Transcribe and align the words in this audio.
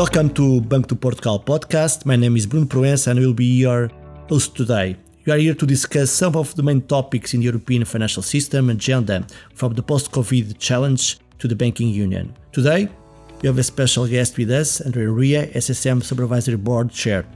Welcome 0.00 0.30
to 0.30 0.62
Banco 0.62 0.88
de 0.88 0.94
Portugal 0.94 1.38
podcast. 1.40 2.06
My 2.06 2.16
name 2.16 2.34
is 2.34 2.46
Bruno 2.46 2.64
Proença 2.64 3.10
and 3.10 3.20
I 3.20 3.22
will 3.22 3.34
be 3.34 3.44
your 3.44 3.90
host 4.30 4.56
today. 4.56 4.96
We 5.26 5.32
are 5.34 5.36
here 5.36 5.54
to 5.54 5.66
discuss 5.66 6.10
some 6.10 6.36
of 6.36 6.54
the 6.54 6.62
main 6.62 6.80
topics 6.80 7.34
in 7.34 7.40
the 7.40 7.44
European 7.44 7.84
financial 7.84 8.22
system 8.22 8.70
agenda, 8.70 9.26
from 9.54 9.74
the 9.74 9.82
post-COVID 9.82 10.58
challenge 10.58 11.18
to 11.38 11.46
the 11.46 11.54
banking 11.54 11.88
union. 11.88 12.34
Today, 12.50 12.88
we 13.42 13.48
have 13.48 13.58
a 13.58 13.62
special 13.62 14.06
guest 14.06 14.38
with 14.38 14.50
us, 14.50 14.80
Andrea 14.80 15.08
Enria, 15.08 15.52
SSM 15.52 16.02
Supervisory 16.02 16.56
Board 16.56 16.90
Chair. 16.90 17.26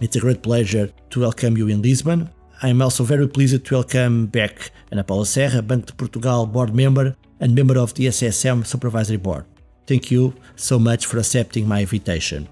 It's 0.00 0.16
a 0.16 0.20
great 0.20 0.42
pleasure 0.42 0.90
to 1.10 1.20
welcome 1.20 1.58
you 1.58 1.68
in 1.68 1.82
Lisbon. 1.82 2.30
I 2.62 2.70
am 2.70 2.80
also 2.80 3.04
very 3.04 3.28
pleased 3.28 3.66
to 3.66 3.74
welcome 3.74 4.28
back 4.28 4.70
Ana 4.90 5.04
Paula 5.04 5.26
Serra, 5.26 5.60
Banco 5.60 5.88
de 5.88 5.92
Portugal 5.92 6.46
board 6.46 6.74
member 6.74 7.14
and 7.38 7.54
member 7.54 7.76
of 7.76 7.92
the 7.92 8.06
SSM 8.06 8.64
Supervisory 8.66 9.18
Board. 9.18 9.44
Thank 9.88 10.10
you 10.10 10.34
so 10.54 10.78
much 10.78 11.06
for 11.06 11.16
accepting 11.16 11.66
my 11.66 11.80
invitation. 11.80 12.46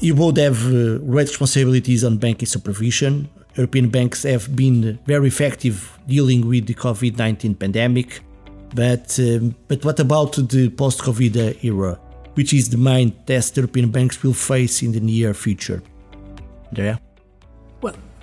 You 0.00 0.16
both 0.16 0.36
have 0.38 0.66
uh, 0.66 0.98
great 0.98 1.28
responsibilities 1.28 2.02
on 2.02 2.16
banking 2.18 2.46
supervision. 2.46 3.28
European 3.54 3.88
banks 3.88 4.24
have 4.24 4.56
been 4.56 4.98
very 5.06 5.28
effective 5.28 5.96
dealing 6.08 6.48
with 6.48 6.66
the 6.66 6.74
COVID 6.74 7.16
19 7.16 7.54
pandemic. 7.54 8.20
But, 8.74 9.16
um, 9.20 9.54
but 9.68 9.84
what 9.84 10.00
about 10.00 10.32
the 10.48 10.70
post 10.70 11.00
COVID 11.02 11.62
era, 11.62 11.94
which 12.34 12.52
is 12.52 12.68
the 12.68 12.78
main 12.78 13.12
test 13.26 13.56
European 13.56 13.90
banks 13.92 14.20
will 14.22 14.34
face 14.34 14.82
in 14.82 14.90
the 14.90 15.00
near 15.00 15.34
future? 15.34 15.82
Andrea? 16.68 17.00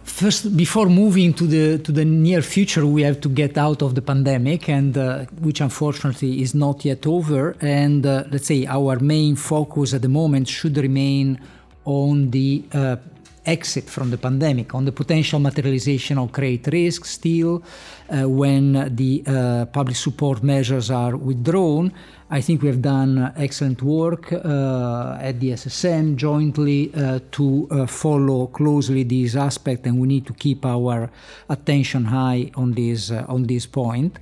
First, 0.08 0.58
before 0.58 0.88
moving 0.88 1.34
to 1.34 1.46
the 1.46 1.78
to 1.80 1.92
the 1.92 2.06
near 2.06 2.42
future, 2.42 2.86
we 2.88 3.04
have 3.04 3.20
to 3.22 3.30
get 3.30 3.58
out 3.58 3.82
of 3.82 3.94
the 3.94 4.02
pandemic, 4.02 4.68
and 4.70 4.98
uh, 4.98 5.26
which 5.42 5.62
unfortunately 5.62 6.42
is 6.42 6.56
not 6.56 6.86
yet 6.86 7.06
over. 7.06 7.56
And 7.62 8.06
uh, 8.06 8.24
let's 8.32 8.48
say 8.48 8.66
our 8.66 9.00
main 9.00 9.36
focus 9.36 9.94
at 9.94 10.02
the 10.02 10.10
moment 10.10 10.48
should 10.48 10.78
remain 10.78 11.40
on 11.86 12.32
the 12.32 12.64
uh, 12.74 12.96
exit 13.48 13.90
from 13.90 14.12
the 14.12 14.18
pandemic, 14.18 14.76
on 14.76 14.86
the 14.86 14.92
potential 14.92 15.40
materialization 15.40 16.18
of 16.18 16.32
credit 16.32 16.68
risk 16.68 17.06
still 17.06 17.64
uh, 18.10 18.30
when 18.30 18.94
the 18.96 19.24
uh, 19.26 19.66
public 19.66 19.96
support 19.96 20.44
measures 20.44 20.92
are 20.92 21.16
withdrawn. 21.16 21.92
I 22.30 22.42
think 22.42 22.62
we 22.62 22.68
have 22.68 22.82
done 22.82 23.34
excellent 23.38 23.82
work 23.82 24.34
uh, 24.34 25.18
at 25.22 25.40
the 25.40 25.52
SSM 25.52 26.18
jointly 26.18 26.94
uh, 26.94 27.20
to 27.32 27.68
uh, 27.72 27.88
follow 27.88 28.48
closely 28.48 29.04
this 29.04 29.36
aspect, 29.36 29.88
and 29.88 29.98
we 30.00 30.08
need 30.08 30.26
to 30.28 30.34
keep 30.34 30.66
our 30.66 31.10
attention 31.50 32.06
high 32.06 32.52
on 32.56 32.74
this 32.74 33.12
uh, 33.12 33.26
on 33.30 33.44
this 33.44 33.66
point. 33.66 34.20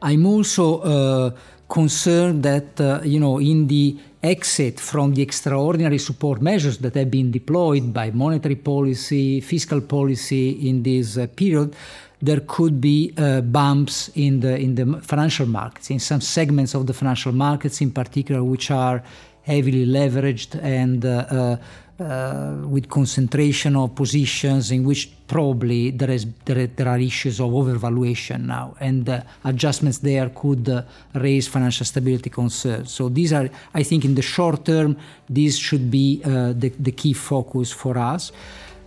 I'm 0.00 0.24
also 0.26 1.34
concerned 1.68 2.44
that 2.44 3.02
you 3.04 3.20
know 3.20 3.38
in 3.38 3.66
the 3.66 3.98
exit 4.22 4.80
from 4.80 5.14
the 5.14 5.22
extraordinary 5.22 5.98
support 5.98 6.42
measures 6.42 6.78
that 6.78 6.94
have 6.94 7.10
been 7.10 7.30
deployed 7.30 7.92
by 7.92 8.10
monetary 8.10 8.56
policy, 8.56 9.40
fiscal 9.40 9.80
policy 9.80 10.68
in 10.68 10.82
this 10.82 11.16
uh, 11.16 11.26
period, 11.36 11.74
there 12.20 12.40
could 12.40 12.80
be 12.80 13.12
uh, 13.16 13.40
bumps 13.40 14.10
in 14.16 14.40
the 14.40 14.58
in 14.58 14.74
the 14.74 15.00
financial 15.02 15.46
markets, 15.46 15.90
in 15.90 16.00
some 16.00 16.20
segments 16.20 16.74
of 16.74 16.86
the 16.86 16.92
financial 16.92 17.32
markets, 17.32 17.80
in 17.80 17.92
particular, 17.92 18.42
which 18.42 18.70
are 18.70 19.02
heavily 19.42 19.86
leveraged 19.86 20.60
and 20.62 21.04
uh, 21.04 21.56
uh 22.00 22.54
with 22.68 22.88
concentration 22.88 23.74
of 23.76 23.94
positions 23.94 24.70
in 24.70 24.84
which 24.84 25.10
probably 25.28 25.90
there 25.90 26.10
is 26.10 26.26
there, 26.44 26.66
there 26.66 26.88
are 26.88 26.98
issues 26.98 27.38
of 27.38 27.50
overvaluation 27.50 28.46
now, 28.46 28.74
and 28.80 29.08
uh, 29.08 29.20
adjustments 29.44 29.98
there 29.98 30.30
could 30.30 30.68
uh, 30.68 30.82
raise 31.14 31.46
financial 31.46 31.86
stability 31.86 32.30
concerns. 32.30 32.90
So 32.90 33.08
these 33.08 33.32
are, 33.32 33.48
I 33.74 33.82
think, 33.82 34.04
in 34.04 34.14
the 34.14 34.22
short 34.22 34.64
term, 34.64 34.96
these 35.28 35.58
should 35.58 35.90
be 35.90 36.22
uh, 36.24 36.54
the, 36.56 36.70
the 36.78 36.92
key 36.92 37.12
focus 37.12 37.70
for 37.70 37.98
us. 37.98 38.32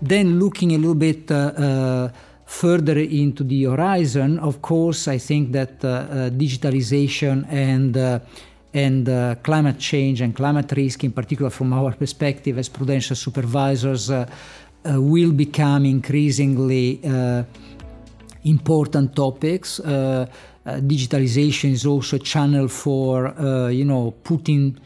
Then 0.01 0.39
looking 0.39 0.73
a 0.73 0.77
little 0.77 0.95
bit. 0.95 1.31
Uh, 1.31 1.35
uh, 1.35 2.09
further 2.43 2.97
into 2.99 3.45
the 3.45 3.63
horizon, 3.63 4.37
of 4.39 4.61
course, 4.61 5.07
I 5.07 5.17
think 5.17 5.53
that 5.53 5.79
digitalization 5.79 7.47
and 7.49 7.95
and 8.73 9.07
uh, 9.09 9.35
climate 9.43 9.79
change 9.79 10.21
and 10.21 10.35
climate 10.35 10.71
risk, 10.71 11.03
in 11.03 11.11
particular 11.11 11.49
from 11.49 11.73
our 11.73 11.91
perspective 11.93 12.57
as 12.57 12.69
prudential 12.69 13.15
supervisors, 13.15 14.09
uh, 14.09 14.25
uh, 14.83 14.99
will 14.99 15.31
become 15.31 15.85
increasingly 15.85 16.99
uh, 17.05 17.43
important 18.43 19.15
topics. 19.15 19.79
Uh, 19.79 20.25
uh, 20.65 20.71
digitalization 20.77 21.71
is 21.71 21.85
also 21.85 22.15
a 22.15 22.19
channel 22.19 22.67
for, 22.67 23.33
you 23.71 23.85
know, 23.85 24.11
putting 24.23 24.79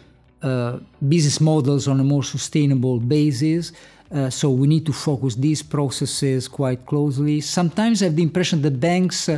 business 1.08 1.40
models 1.40 1.88
on 1.88 2.00
a 2.00 2.04
more 2.04 2.24
sustainable 2.24 3.00
basis. 3.00 3.72
so 4.30 4.52
we 4.52 4.68
need 4.68 4.86
to 4.86 4.94
focus 4.94 5.36
these 5.36 5.64
processes 5.64 6.48
quite 6.48 6.86
closely. 6.86 7.42
Sometimes 7.42 8.02
I 8.02 8.06
have 8.06 8.16
the 8.16 8.24
impression 8.24 8.62
that 8.62 8.80
banks 8.80 9.30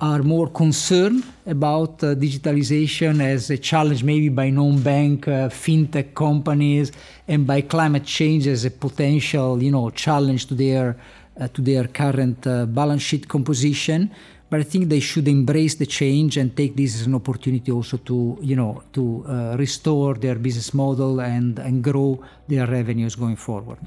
are 0.00 0.22
more 0.22 0.48
concerned 0.48 1.24
about 1.46 2.02
uh, 2.02 2.14
digitalization 2.14 3.22
as 3.22 3.50
a 3.50 3.58
challenge, 3.58 4.02
maybe 4.04 4.28
by 4.28 4.50
non-bank 4.50 5.28
uh, 5.28 5.48
fintech 5.48 6.14
companies, 6.14 6.92
and 7.28 7.46
by 7.46 7.60
climate 7.60 8.04
change 8.04 8.46
as 8.46 8.64
a 8.64 8.70
potential, 8.70 9.62
you 9.62 9.70
know, 9.70 9.90
challenge 9.90 10.46
to 10.46 10.54
their 10.54 10.96
uh, 11.40 11.48
to 11.48 11.62
their 11.62 11.86
current 11.86 12.46
uh, 12.46 12.66
balance 12.66 13.02
sheet 13.02 13.28
composition. 13.28 14.10
But 14.48 14.60
I 14.60 14.62
think 14.62 14.88
they 14.88 15.00
should 15.00 15.26
embrace 15.26 15.74
the 15.74 15.86
change 15.86 16.36
and 16.36 16.56
take 16.56 16.76
this 16.76 16.94
as 16.94 17.06
an 17.06 17.14
opportunity 17.14 17.72
also 17.72 17.96
to, 17.96 18.38
you 18.40 18.54
know, 18.54 18.82
to 18.92 19.24
uh, 19.26 19.56
restore 19.58 20.14
their 20.14 20.36
business 20.36 20.72
model 20.72 21.20
and 21.20 21.58
and 21.58 21.82
grow 21.82 22.22
their 22.48 22.66
revenues 22.66 23.16
going 23.16 23.36
forward. 23.36 23.78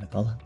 Nicola? 0.00 0.38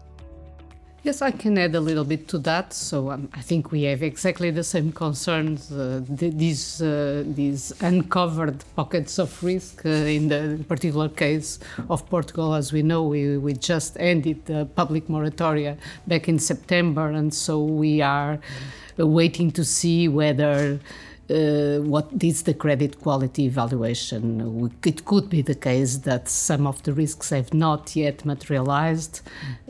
Yes, 1.08 1.22
I 1.22 1.30
can 1.30 1.56
add 1.56 1.74
a 1.74 1.80
little 1.80 2.04
bit 2.04 2.28
to 2.28 2.38
that. 2.40 2.74
So 2.74 3.10
um, 3.10 3.30
I 3.32 3.40
think 3.40 3.72
we 3.72 3.84
have 3.84 4.02
exactly 4.02 4.50
the 4.50 4.62
same 4.62 4.92
concerns. 4.92 5.72
Uh, 5.72 6.02
these 6.06 6.82
uh, 6.82 7.24
these 7.26 7.72
uncovered 7.80 8.62
pockets 8.76 9.18
of 9.18 9.42
risk 9.42 9.86
uh, 9.86 10.16
in 10.16 10.28
the 10.28 10.62
particular 10.68 11.08
case 11.08 11.60
of 11.88 12.06
Portugal, 12.10 12.54
as 12.54 12.74
we 12.74 12.82
know, 12.82 13.04
we, 13.04 13.38
we 13.38 13.54
just 13.54 13.96
ended 13.98 14.44
the 14.44 14.66
public 14.76 15.08
moratoria 15.08 15.78
back 16.06 16.28
in 16.28 16.38
September, 16.38 17.08
and 17.08 17.32
so 17.32 17.58
we 17.64 18.02
are 18.02 18.38
waiting 18.98 19.50
to 19.52 19.64
see 19.64 20.08
whether 20.08 20.78
uh, 21.30 21.78
what 21.82 22.08
is 22.22 22.44
the 22.44 22.54
credit 22.54 23.00
quality 23.00 23.44
evaluation. 23.44 24.72
It 24.84 25.04
could 25.04 25.28
be 25.28 25.42
the 25.42 25.54
case 25.54 25.98
that 25.98 26.26
some 26.28 26.66
of 26.66 26.82
the 26.84 26.92
risks 26.94 27.30
have 27.30 27.52
not 27.52 27.94
yet 27.94 28.24
materialized. 28.24 29.20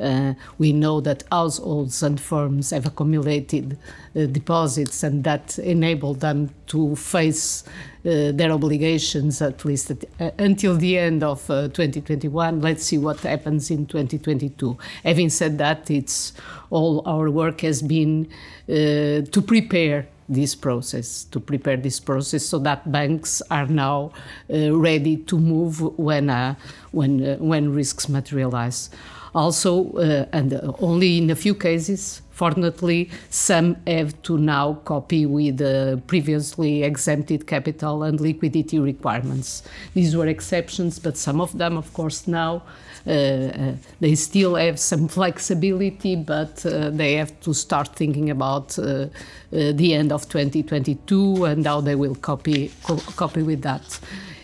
Uh, 0.00 0.34
we 0.58 0.72
know 0.72 1.00
that 1.00 1.24
households 1.32 2.02
and 2.02 2.20
firms 2.20 2.70
have 2.70 2.86
accumulated 2.86 3.76
uh, 4.14 4.26
deposits 4.26 5.02
and 5.02 5.24
that 5.24 5.58
enable 5.58 6.14
them 6.14 6.50
to 6.68 6.94
face 6.94 7.64
uh, 8.04 8.30
their 8.32 8.52
obligations 8.52 9.42
at 9.42 9.64
least 9.64 9.90
at, 9.90 10.04
uh, 10.20 10.30
until 10.38 10.76
the 10.76 10.96
end 10.96 11.24
of 11.24 11.44
2021. 11.48 12.60
Let's 12.60 12.84
see 12.84 12.98
what 12.98 13.18
happens 13.20 13.68
in 13.70 13.86
2022. 13.86 14.78
Having 15.02 15.30
said 15.30 15.58
that, 15.58 15.90
it's 15.90 16.34
all 16.70 17.02
our 17.04 17.30
work 17.30 17.62
has 17.62 17.82
been 17.82 18.28
to 18.68 19.42
prepare 19.44 20.06
this 20.28 20.54
process, 20.54 21.24
to 21.24 21.40
prepare 21.40 21.76
this 21.76 22.00
process 22.00 22.44
so 22.44 22.58
that 22.58 22.90
banks 22.90 23.42
are 23.50 23.66
now 23.66 24.12
uh, 24.52 24.76
ready 24.76 25.16
to 25.16 25.38
move 25.38 25.80
when, 25.98 26.30
uh, 26.30 26.54
when, 26.92 27.24
uh, 27.24 27.36
when 27.36 27.72
risks 27.72 28.08
materialize. 28.08 28.90
Also, 29.34 29.92
uh, 29.92 30.26
and 30.32 30.60
only 30.80 31.18
in 31.18 31.30
a 31.30 31.36
few 31.36 31.54
cases, 31.54 32.22
fortunately, 32.30 33.10
some 33.30 33.76
have 33.86 34.20
to 34.22 34.38
now 34.38 34.74
copy 34.84 35.26
with 35.26 35.58
the 35.58 36.00
previously 36.06 36.82
exempted 36.82 37.46
capital 37.46 38.02
and 38.02 38.20
liquidity 38.20 38.78
requirements. 38.78 39.62
These 39.94 40.16
were 40.16 40.26
exceptions, 40.26 40.98
but 40.98 41.16
some 41.16 41.40
of 41.40 41.56
them, 41.58 41.76
of 41.76 41.92
course, 41.92 42.26
now 42.26 42.56
uh, 42.56 42.60
uh, 42.60 42.62
Uh, 43.08 43.10
uh, 43.10 43.72
they 44.00 44.14
still 44.14 44.54
have 44.54 44.78
some 44.78 45.08
flexibility, 45.08 46.14
but 46.14 46.66
uh, 46.66 46.90
they 46.90 47.14
have 47.14 47.32
to 47.40 47.54
start 47.54 47.96
thinking 47.96 48.28
about 48.28 48.78
uh, 48.78 49.06
the 49.50 49.94
end 49.94 50.12
of 50.12 50.28
2022 50.28 51.46
and 51.46 51.64
how 51.66 51.80
they 51.80 51.94
will 51.94 52.14
copy 52.16 52.70
co 52.82 52.96
copy 53.16 53.42
with 53.42 53.62
that. 53.62 53.98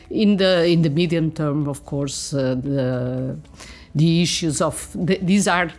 In 0.08 0.38
the 0.38 0.66
in 0.66 0.80
the 0.80 0.88
medium 0.88 1.30
term, 1.30 1.68
of 1.68 1.84
course, 1.84 2.30
the 2.30 3.36
the 3.94 4.22
issues 4.22 4.62
of 4.62 4.90
the, 4.94 5.18
these 5.20 5.46
are 5.46 5.70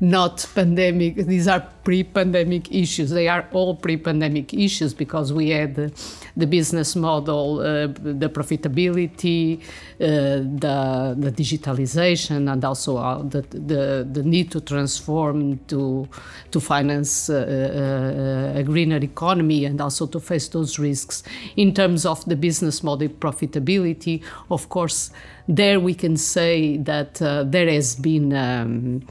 not 0.00 0.46
pandemic. 0.54 1.16
These 1.16 1.46
are 1.46 1.60
pre-pandemic 1.84 2.72
issues. 2.72 3.10
They 3.10 3.28
are 3.28 3.46
all 3.52 3.74
pre-pandemic 3.74 4.54
issues 4.54 4.94
because 4.94 5.30
we 5.32 5.50
had 5.50 5.74
the, 5.74 6.46
business 6.46 6.96
model, 6.96 7.60
uh, 7.60 7.88
the 7.88 8.30
profitability, 8.32 9.60
uh, 9.60 9.66
the, 9.98 11.14
the 11.18 11.30
digitalization, 11.30 12.50
and 12.50 12.64
also 12.64 12.96
uh, 12.96 13.22
the, 13.22 13.42
the, 13.42 14.08
the 14.10 14.22
need 14.22 14.50
to 14.52 14.60
transform 14.60 15.58
to 15.66 16.08
to 16.50 16.60
finance 16.60 17.28
a 17.28 18.62
greener 18.64 18.96
economy 18.96 19.64
and 19.64 19.80
also 19.80 20.06
to 20.06 20.18
face 20.18 20.48
those 20.48 20.78
risks. 20.78 21.22
In 21.56 21.74
terms 21.74 22.06
of 22.06 22.24
the 22.24 22.36
business 22.36 22.82
model 22.82 23.08
profitability, 23.08 24.22
of 24.50 24.68
course, 24.68 25.10
there 25.46 25.78
we 25.78 25.94
can 25.94 26.16
say 26.16 26.78
that 26.78 27.20
uh, 27.20 27.44
there 27.44 27.70
has 27.70 27.96
been. 27.96 28.32
Um, 28.32 29.02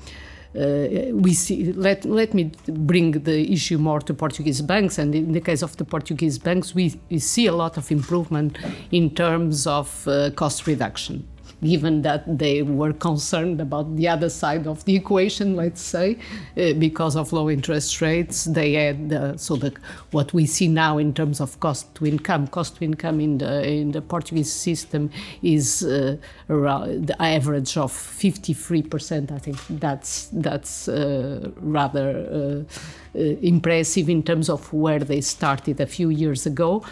we 1.13 1.33
see 1.33 1.71
let 1.73 2.03
let 2.05 2.33
me 2.33 2.51
bring 2.67 3.11
the 3.11 3.51
issue 3.51 3.77
more 3.77 4.01
to 4.01 4.13
Portuguese 4.13 4.61
banks 4.61 4.97
and 4.97 5.15
in 5.15 5.31
the 5.31 5.41
case 5.41 5.61
of 5.61 5.77
the 5.77 5.85
Portuguese 5.85 6.37
banks 6.37 6.75
we, 6.75 6.99
we 7.09 7.19
see 7.19 7.45
a 7.47 7.53
lot 7.53 7.77
of 7.77 7.89
improvement 7.91 8.57
in 8.91 9.09
terms 9.09 9.65
of 9.65 10.07
uh, 10.07 10.29
cost 10.31 10.67
reduction 10.67 11.25
given 11.63 12.01
that 12.03 12.37
they 12.37 12.61
were 12.61 12.93
concerned 12.93 13.59
about 13.61 13.95
the 13.95 14.07
other 14.07 14.29
side 14.29 14.67
of 14.67 14.85
the 14.85 14.95
equation, 14.95 15.55
let's 15.55 15.81
say, 15.81 16.17
uh, 16.57 16.73
because 16.73 17.15
of 17.15 17.33
low 17.33 17.49
interest 17.49 18.01
rates. 18.01 18.45
They 18.45 18.73
had 18.73 19.13
uh, 19.13 19.37
so 19.37 19.55
the 19.55 19.73
what 20.11 20.33
we 20.33 20.45
see 20.45 20.67
now 20.67 20.97
in 20.97 21.13
terms 21.13 21.41
of 21.41 21.59
cost 21.59 21.93
to 21.95 22.05
income. 22.05 22.47
Cost 22.47 22.77
to 22.77 22.85
income 22.85 23.19
in 23.19 23.37
the 23.37 23.67
in 23.67 23.91
the 23.91 24.01
Portuguese 24.01 24.51
system 24.51 25.11
is 25.41 25.83
uh, 25.83 26.17
around 26.49 27.07
the 27.07 27.21
average 27.21 27.77
of 27.77 27.91
53%. 27.91 29.31
I 29.31 29.37
think 29.37 29.57
that's 29.69 30.29
that's 30.33 30.87
rather 30.89 32.65
impressive 33.13 34.09
in 34.09 34.23
terms 34.23 34.49
of 34.49 34.71
where 34.71 34.99
they 34.99 35.21
started 35.21 35.79
a 35.79 35.87
few 35.87 36.09
years 36.09 36.45
ago 36.45 36.83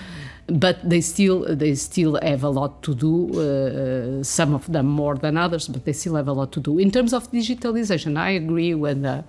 but 0.47 0.77
they 0.89 1.01
still 1.01 1.44
they 1.55 1.75
still 1.75 2.17
have 2.21 2.44
a 2.44 2.49
lot 2.49 2.81
to 2.83 2.95
do. 2.95 3.29
Uh, 3.39 4.23
some 4.23 4.53
of 4.53 4.71
them 4.71 4.85
more 4.85 5.15
than 5.15 5.38
others, 5.38 5.67
but 5.67 5.83
they 5.85 5.94
still 5.94 6.15
have 6.15 6.27
a 6.27 6.33
lot 6.33 6.51
to 6.53 6.59
do 6.59 6.79
in 6.79 6.89
terms 6.89 7.13
of 7.13 7.29
digitalization. 7.31 8.17
I 8.17 8.31
agree 8.31 8.73
with 8.73 9.03
uh, 9.03 9.23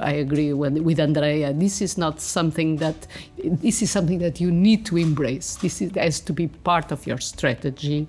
I 0.00 0.12
agree 0.12 0.52
with, 0.52 0.78
with 0.78 0.98
Andrea. 0.98 1.52
This 1.52 1.82
is 1.82 1.98
not 1.98 2.20
something 2.20 2.76
that 2.76 3.06
this 3.36 3.82
is 3.82 3.90
something 3.90 4.18
that 4.20 4.40
you 4.40 4.50
need 4.50 4.86
to 4.86 4.96
embrace. 4.96 5.56
This 5.56 5.82
is, 5.82 5.94
has 5.94 6.20
to 6.20 6.32
be 6.32 6.48
part 6.48 6.90
of 6.90 7.06
your 7.06 7.18
strategy, 7.18 8.08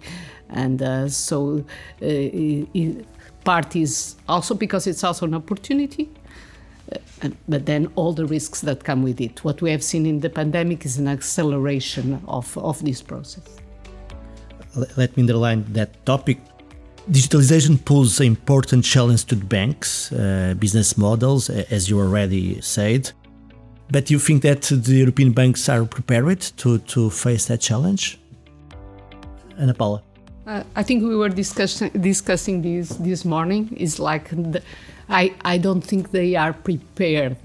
and 0.49 0.81
uh, 0.81 1.09
so. 1.09 1.65
It, 1.99 2.67
uh, 2.75 3.03
part 3.43 3.77
is 3.77 4.17
also 4.27 4.53
because 4.53 4.87
it's 4.87 5.05
also 5.05 5.25
an 5.25 5.33
opportunity 5.33 6.09
uh, 6.09 6.17
but 7.47 7.65
then 7.65 7.91
all 7.95 8.13
the 8.13 8.25
risks 8.25 8.61
that 8.61 8.83
come 8.83 9.03
with 9.03 9.19
it. 9.19 9.43
What 9.43 9.61
we 9.61 9.71
have 9.71 9.83
seen 9.83 10.05
in 10.05 10.19
the 10.19 10.29
pandemic 10.29 10.85
is 10.85 10.97
an 10.97 11.07
acceleration 11.07 12.21
of, 12.27 12.57
of 12.57 12.83
this 12.83 13.01
process. 13.01 13.43
Let 14.95 15.15
me 15.17 15.23
underline 15.23 15.65
that 15.73 16.05
topic. 16.05 16.39
Digitalization 17.09 17.83
poses 17.83 18.19
an 18.19 18.27
important 18.27 18.83
challenge 18.83 19.25
to 19.25 19.35
the 19.35 19.45
banks, 19.45 20.11
uh, 20.11 20.53
business 20.59 20.97
models, 20.97 21.49
as 21.49 21.89
you 21.89 21.99
already 21.99 22.61
said. 22.61 23.11
But 23.89 24.11
you 24.11 24.19
think 24.19 24.43
that 24.43 24.63
the 24.63 24.95
European 24.95 25.31
banks 25.31 25.69
are 25.69 25.85
prepared 25.85 26.41
to, 26.57 26.77
to 26.79 27.09
face 27.09 27.45
that 27.45 27.61
challenge? 27.61 28.19
Ana 29.57 29.73
Paula. 29.73 30.03
Uh, 30.45 30.63
I 30.75 30.83
think 30.83 31.03
we 31.03 31.15
were 31.15 31.29
discussing 31.29 31.89
discussing 31.89 32.61
this 32.61 32.89
this 32.89 33.25
morning. 33.25 33.75
Is 33.75 33.99
like 33.99 34.29
the, 34.29 34.61
I, 35.09 35.33
I 35.45 35.57
don't 35.57 35.81
think 35.81 36.11
they 36.11 36.35
are 36.35 36.53
prepared. 36.53 37.37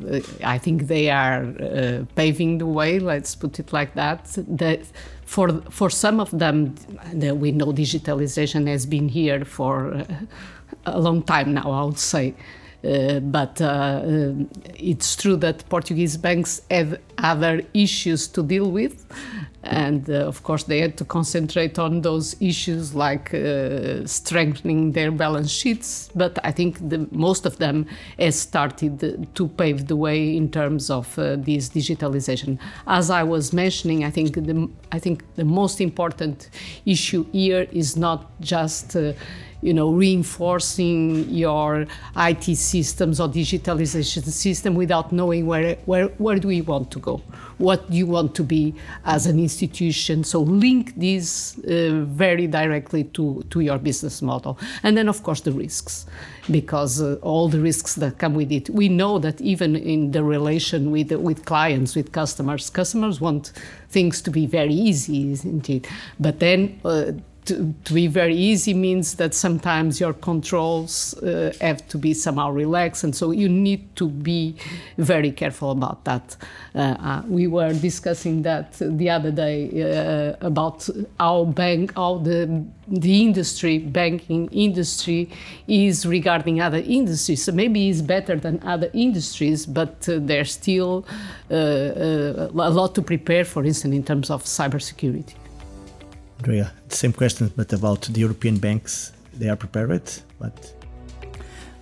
I 0.43 0.59
think 0.59 0.88
they 0.88 1.11
are 1.11 1.44
uh, 1.44 2.05
paving 2.17 2.59
the 2.59 2.67
way, 2.67 2.99
let's 2.99 3.35
put 3.37 3.61
it 3.61 3.73
like 3.73 3.94
that. 3.94 4.25
that 4.49 4.81
for, 5.25 5.61
for 5.70 5.88
some 5.88 6.19
of 6.19 6.37
them, 6.37 6.75
we 7.14 7.53
know 7.53 7.67
digitalization 7.67 8.67
has 8.67 8.85
been 8.85 9.09
here 9.09 9.44
for 9.44 9.94
uh, 9.94 10.05
a 10.87 10.99
long 10.99 11.23
time 11.23 11.55
now, 11.55 11.70
I 11.70 11.85
would 11.85 11.99
say. 11.99 12.35
Uh, 12.85 13.20
but 13.20 13.61
uh, 13.61 13.65
uh, 13.65 14.32
it's 14.75 15.15
true 15.15 15.37
that 15.37 15.69
Portuguese 15.69 16.17
banks 16.17 16.62
have 16.69 16.99
other 17.19 17.62
issues 17.75 18.26
to 18.26 18.43
deal 18.43 18.70
with. 18.73 19.06
And 19.64 20.09
uh, 20.11 20.26
of 20.26 20.43
course, 20.43 20.64
they 20.64 20.81
had 20.81 20.97
to 20.99 21.05
concentrate 21.05 21.79
on 21.79 22.00
those 22.00 22.35
issues 22.41 22.94
like 22.94 23.32
uh, 23.32 24.05
strengthening 24.06 24.93
their 24.93 25.11
balance 25.11 25.50
sheets. 25.50 26.11
But 26.14 26.38
I 26.44 26.50
think 26.50 26.88
the, 26.88 27.06
most 27.11 27.47
of 27.47 27.59
them 27.59 27.87
has 28.19 28.38
started 28.38 29.29
to 29.35 29.49
pave 29.49 29.87
the 29.87 29.97
way 29.97 30.37
in 30.37 30.50
terms 30.50 30.91
of 30.91 31.14
this 31.14 31.69
digitalization. 31.69 32.59
As 32.87 33.11
I 33.11 33.23
was 33.23 33.53
mentioning, 33.53 34.05
I 34.05 34.11
think 34.11 34.35
the, 34.35 34.69
I 34.91 34.99
think 34.99 35.23
the 35.37 35.44
most 35.44 35.81
important 35.81 36.50
issue 36.85 37.25
here 37.32 37.69
is 37.73 37.97
not 37.97 38.31
just 38.41 38.97
you 39.62 39.73
know, 39.73 39.93
reinforcing 39.93 41.31
your 41.31 41.87
IT 42.17 42.56
systems 42.56 43.20
or 43.20 43.29
digitalization 43.29 44.25
system 44.25 44.75
without 44.75 45.12
knowing 45.12 45.47
where, 45.47 45.76
where, 45.87 46.06
where 46.19 46.38
do 46.38 46.49
we 46.49 46.61
want 46.61 46.91
to 46.91 46.99
go? 46.99 47.23
What 47.59 47.88
do 47.88 47.97
you 47.97 48.06
want 48.06 48.35
to 48.35 48.43
be 48.43 48.75
as 49.05 49.26
an 49.26 49.38
institution? 49.38 50.25
So 50.25 50.41
link 50.41 50.94
this 50.97 51.59
uh, 51.61 52.05
very 52.06 52.49
directly 52.49 53.05
to, 53.05 53.44
to 53.50 53.61
your 53.61 53.79
business 53.79 54.20
model. 54.20 54.59
And 54.82 54.97
then, 54.97 55.09
of 55.09 55.23
course, 55.23 55.43
the 55.43 55.53
risks, 55.53 56.06
because 56.50 57.00
uh, 57.00 57.19
all 57.23 57.49
the 57.49 57.61
risks 57.61 57.94
that 57.97 58.19
come 58.19 58.35
with 58.35 58.50
it. 58.50 58.69
We 58.69 58.88
know 58.88 59.20
that 59.20 59.41
even 59.41 59.76
in 59.76 60.11
the 60.11 60.25
relation 60.25 60.91
with, 60.91 61.12
with 61.12 61.44
clients, 61.44 61.94
with 61.94 62.11
customers, 62.11 62.69
customers 62.69 63.20
want 63.20 63.53
things 63.91 64.20
to 64.23 64.31
be 64.31 64.47
very 64.47 64.75
easy, 64.75 65.31
isn't 65.31 65.70
it? 65.70 65.87
But 66.19 66.41
then 66.41 66.81
uh, 66.85 67.12
to, 67.44 67.75
to, 67.85 67.94
be 67.94 68.06
very 68.06 68.37
easy 68.37 68.73
means 68.73 69.15
that 69.15 69.35
sometimes 69.35 69.99
your 69.99 70.12
controls 70.12 71.15
uh, 71.15 71.53
have 71.61 71.87
to 71.89 71.99
be 71.99 72.15
somehow 72.15 72.50
relaxed, 72.50 73.05
and 73.05 73.15
so 73.15 73.33
you 73.33 73.49
need 73.49 73.97
to 73.97 74.09
be 74.09 74.55
very 74.97 75.33
careful 75.33 75.73
about 75.73 76.05
that. 76.05 76.37
Uh, 76.75 76.79
uh, 76.79 77.23
we 77.27 77.47
were 77.47 77.73
discussing 77.73 78.43
that 78.43 78.75
the 78.81 79.11
other 79.11 79.31
day 79.31 79.69
uh, 79.83 80.47
about 80.47 80.89
how 81.19 81.44
bank, 81.44 81.93
how 81.97 82.19
the 82.19 82.65
the 82.87 83.23
industry, 83.23 83.79
banking 83.79 84.49
industry, 84.49 85.31
is 85.67 86.05
regarding 86.05 86.61
other 86.61 86.83
industries. 86.85 87.43
So 87.44 87.53
maybe 87.53 87.89
it's 87.89 88.03
better 88.03 88.37
than 88.37 88.61
other 88.62 88.91
industries, 88.93 89.67
but 89.67 90.09
uh, 90.09 90.19
there's 90.21 90.53
still 90.53 91.05
uh, 91.50 91.55
a 91.55 92.71
lot 92.71 92.94
to 92.94 93.03
prepare. 93.03 93.44
For 93.44 93.65
instance, 93.65 93.94
in 93.94 94.05
terms 94.05 94.31
of 94.31 94.44
cybersecurity. 94.44 95.42
Andrea, 96.43 96.73
same 96.89 97.12
question, 97.12 97.53
but 97.55 97.73
about 97.73 98.00
the 98.12 98.19
European 98.19 98.59
banks. 98.59 99.12
They 99.33 99.49
are 99.49 99.55
prepared, 99.55 100.11
but 100.41 100.75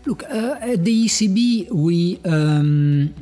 look 0.05 0.23
uh, 0.25 0.73
at 0.73 0.85
the 0.85 1.07
ECB. 1.07 1.71
We 1.73 2.21
um, 2.27 3.15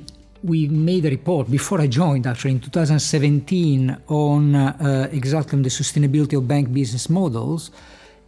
we 0.43 0.67
made 0.67 1.07
a 1.07 1.11
report 1.11 1.49
before 1.49 1.81
I 1.81 1.87
joined, 1.87 2.27
actually 2.27 2.55
in 2.55 2.61
2017, 2.61 3.97
on 4.09 4.55
uh, 4.57 5.09
exactly 5.13 5.57
on 5.59 5.63
the 5.63 5.69
sustainability 5.69 6.37
of 6.37 6.49
bank 6.49 6.73
business 6.73 7.09
models. 7.09 7.71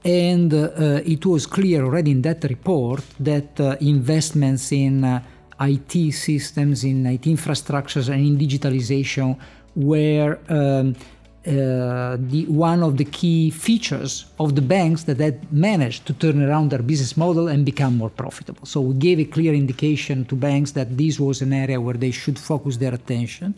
And 0.05 0.55
uh, 0.55 1.03
it 1.05 1.27
was 1.27 1.47
clear 1.47 1.85
already 1.85 2.13
in 2.13 2.23
that 2.23 2.45
report 2.45 3.03
that 3.19 3.59
uh, 3.59 3.77
investments 3.81 4.71
in 4.71 5.03
uh, 5.03 5.21
IT 5.61 6.13
systems, 6.13 6.85
in 6.85 7.07
IT 7.07 7.23
infrastructures, 7.23 8.09
and 8.09 8.25
in 8.25 8.39
digitalization 8.39 9.37
were 9.75 10.39
um, 10.49 10.95
uh, 11.47 12.19
the, 12.19 12.45
one 12.49 12.83
of 12.83 12.99
the 12.99 13.05
key 13.05 13.49
features 13.49 14.27
of 14.39 14.55
the 14.55 14.61
banks 14.61 15.05
that 15.05 15.19
had 15.19 15.51
managed 15.51 16.05
to 16.07 16.13
turn 16.13 16.43
around 16.43 16.71
their 16.71 16.83
business 16.83 17.17
model 17.17 17.49
and 17.49 17.65
become 17.65 17.97
more 17.97 18.11
profitable. 18.11 18.67
So 18.67 18.83
we 18.83 18.95
gave 18.95 19.19
a 19.21 19.25
clear 19.25 19.55
indication 19.55 20.27
to 20.27 20.35
banks 20.35 20.73
that 20.73 20.99
this 20.99 21.19
was 21.19 21.41
an 21.41 21.55
area 21.55 21.81
where 21.81 21.95
they 21.95 22.11
should 22.11 22.39
focus 22.39 22.77
their 22.77 22.93
attention. 22.93 23.55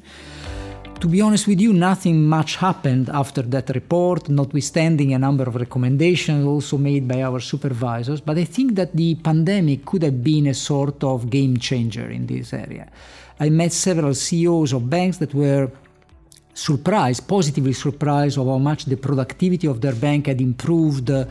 To 1.00 1.08
be 1.08 1.20
honest 1.20 1.48
with 1.48 1.60
you, 1.60 1.72
nothing 1.72 2.24
much 2.28 2.54
happened 2.54 3.08
after 3.08 3.42
that 3.42 3.70
report, 3.70 4.28
notwithstanding 4.28 5.12
a 5.12 5.18
number 5.18 5.42
of 5.42 5.56
recommendations 5.56 6.46
also 6.46 6.78
made 6.78 7.08
by 7.08 7.22
our 7.24 7.40
supervisors. 7.40 8.20
But 8.20 8.38
I 8.38 8.44
think 8.44 8.76
that 8.76 8.94
the 8.94 9.16
pandemic 9.16 9.84
could 9.84 10.04
have 10.04 10.22
been 10.22 10.46
a 10.46 10.54
sort 10.54 11.02
of 11.02 11.28
game 11.28 11.56
changer 11.56 12.08
in 12.08 12.28
this 12.28 12.52
area. 12.52 12.88
I 13.40 13.48
met 13.48 13.72
several 13.72 14.14
CEOs 14.14 14.72
of 14.72 14.88
banks 14.88 15.16
that 15.16 15.34
were 15.34 15.68
surprised, 16.54 17.26
positively 17.26 17.72
surprised 17.72 18.38
of 18.38 18.46
how 18.46 18.58
much 18.58 18.84
the 18.84 18.96
productivity 18.96 19.66
of 19.66 19.80
their 19.80 19.94
bank 19.94 20.26
had 20.26 20.40
improved 20.40 21.10
uh, 21.10 21.24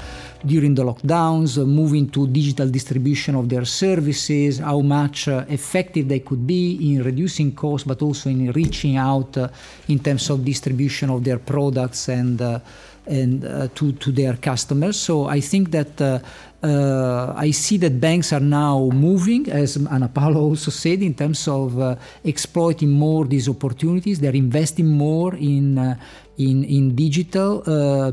during 0.46 0.74
the 0.74 0.84
lockdowns, 0.84 1.58
uh, 1.58 1.66
moving 1.66 2.10
to 2.10 2.28
digital 2.28 2.68
distribution 2.68 3.36
of 3.36 3.48
their 3.48 3.66
services, 3.66 4.58
how 4.58 4.80
much 4.80 5.28
uh, 5.28 5.46
effective 5.48 6.08
they 6.08 6.20
could 6.20 6.46
be 6.48 6.94
in 6.94 7.04
reducing 7.04 7.54
costs, 7.54 7.88
but 7.88 8.02
also 8.02 8.30
in 8.30 8.52
reaching 8.52 8.98
out 8.98 9.38
uh, 9.38 9.48
in 9.88 10.00
terms 10.00 10.30
of 10.30 10.44
distribution 10.44 11.10
of 11.10 11.24
their 11.24 11.38
products 11.38 12.10
and 12.10 12.42
uh, 12.42 12.60
and 13.06 13.44
uh, 13.46 13.68
to 13.74 13.94
to 13.94 14.12
their 14.12 14.38
customers. 14.38 15.00
So 15.00 15.26
I 15.26 15.40
think 15.40 15.72
that. 15.72 16.24
Uh, 16.64 17.34
I 17.36 17.52
see 17.52 17.78
that 17.78 18.00
banks 18.00 18.32
are 18.34 18.40
now 18.40 18.90
moving, 18.94 19.50
as 19.50 19.78
Ana 19.78 20.08
Paula 20.08 20.40
also 20.50 20.70
said, 20.70 21.02
in 21.02 21.16
terms 21.16 21.48
of 21.48 21.80
uh, 21.80 21.96
exploiting 22.24 22.90
more 22.92 23.26
these 23.26 23.50
opportunities. 23.50 24.20
They're 24.20 24.36
investing 24.36 24.88
more 24.88 25.34
in 25.36 25.78
uh, 25.78 25.96
in 26.38 26.64
in 26.64 26.96
digital. 26.96 27.64
Uh, 27.66 28.12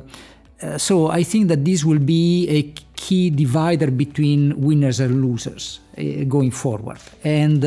uh, 0.60 0.78
so 0.78 1.08
I 1.08 1.22
think 1.22 1.48
that 1.48 1.64
this 1.64 1.84
will 1.84 2.00
be 2.00 2.48
a 2.48 2.62
key 2.96 3.30
divider 3.30 3.90
between 3.90 4.60
winners 4.60 4.98
and 4.98 5.22
losers 5.22 5.80
uh, 5.96 6.24
going 6.24 6.50
forward. 6.50 6.98
And 7.22 7.64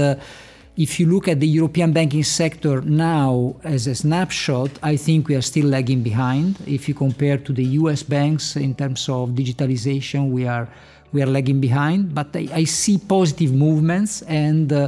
if 0.77 0.99
you 0.99 1.05
look 1.07 1.27
at 1.27 1.39
the 1.39 1.47
European 1.47 1.91
banking 1.91 2.23
sector 2.23 2.81
now 2.81 3.55
as 3.63 3.87
a 3.87 3.95
snapshot, 3.95 4.69
I 4.81 4.95
think 4.95 5.27
we 5.27 5.35
are 5.35 5.41
still 5.41 5.67
lagging 5.67 6.01
behind. 6.01 6.57
If 6.65 6.87
you 6.87 6.93
compare 6.93 7.37
to 7.37 7.51
the 7.51 7.63
US 7.81 8.03
banks 8.03 8.55
in 8.55 8.75
terms 8.75 9.09
of 9.09 9.29
digitalization, 9.31 10.31
we 10.31 10.47
are 10.47 10.69
we 11.11 11.21
are 11.21 11.25
lagging 11.25 11.59
behind. 11.59 12.15
But 12.15 12.33
I, 12.35 12.47
I 12.53 12.63
see 12.63 12.97
positive 12.97 13.51
movements, 13.51 14.21
and 14.23 14.71
uh, 14.71 14.87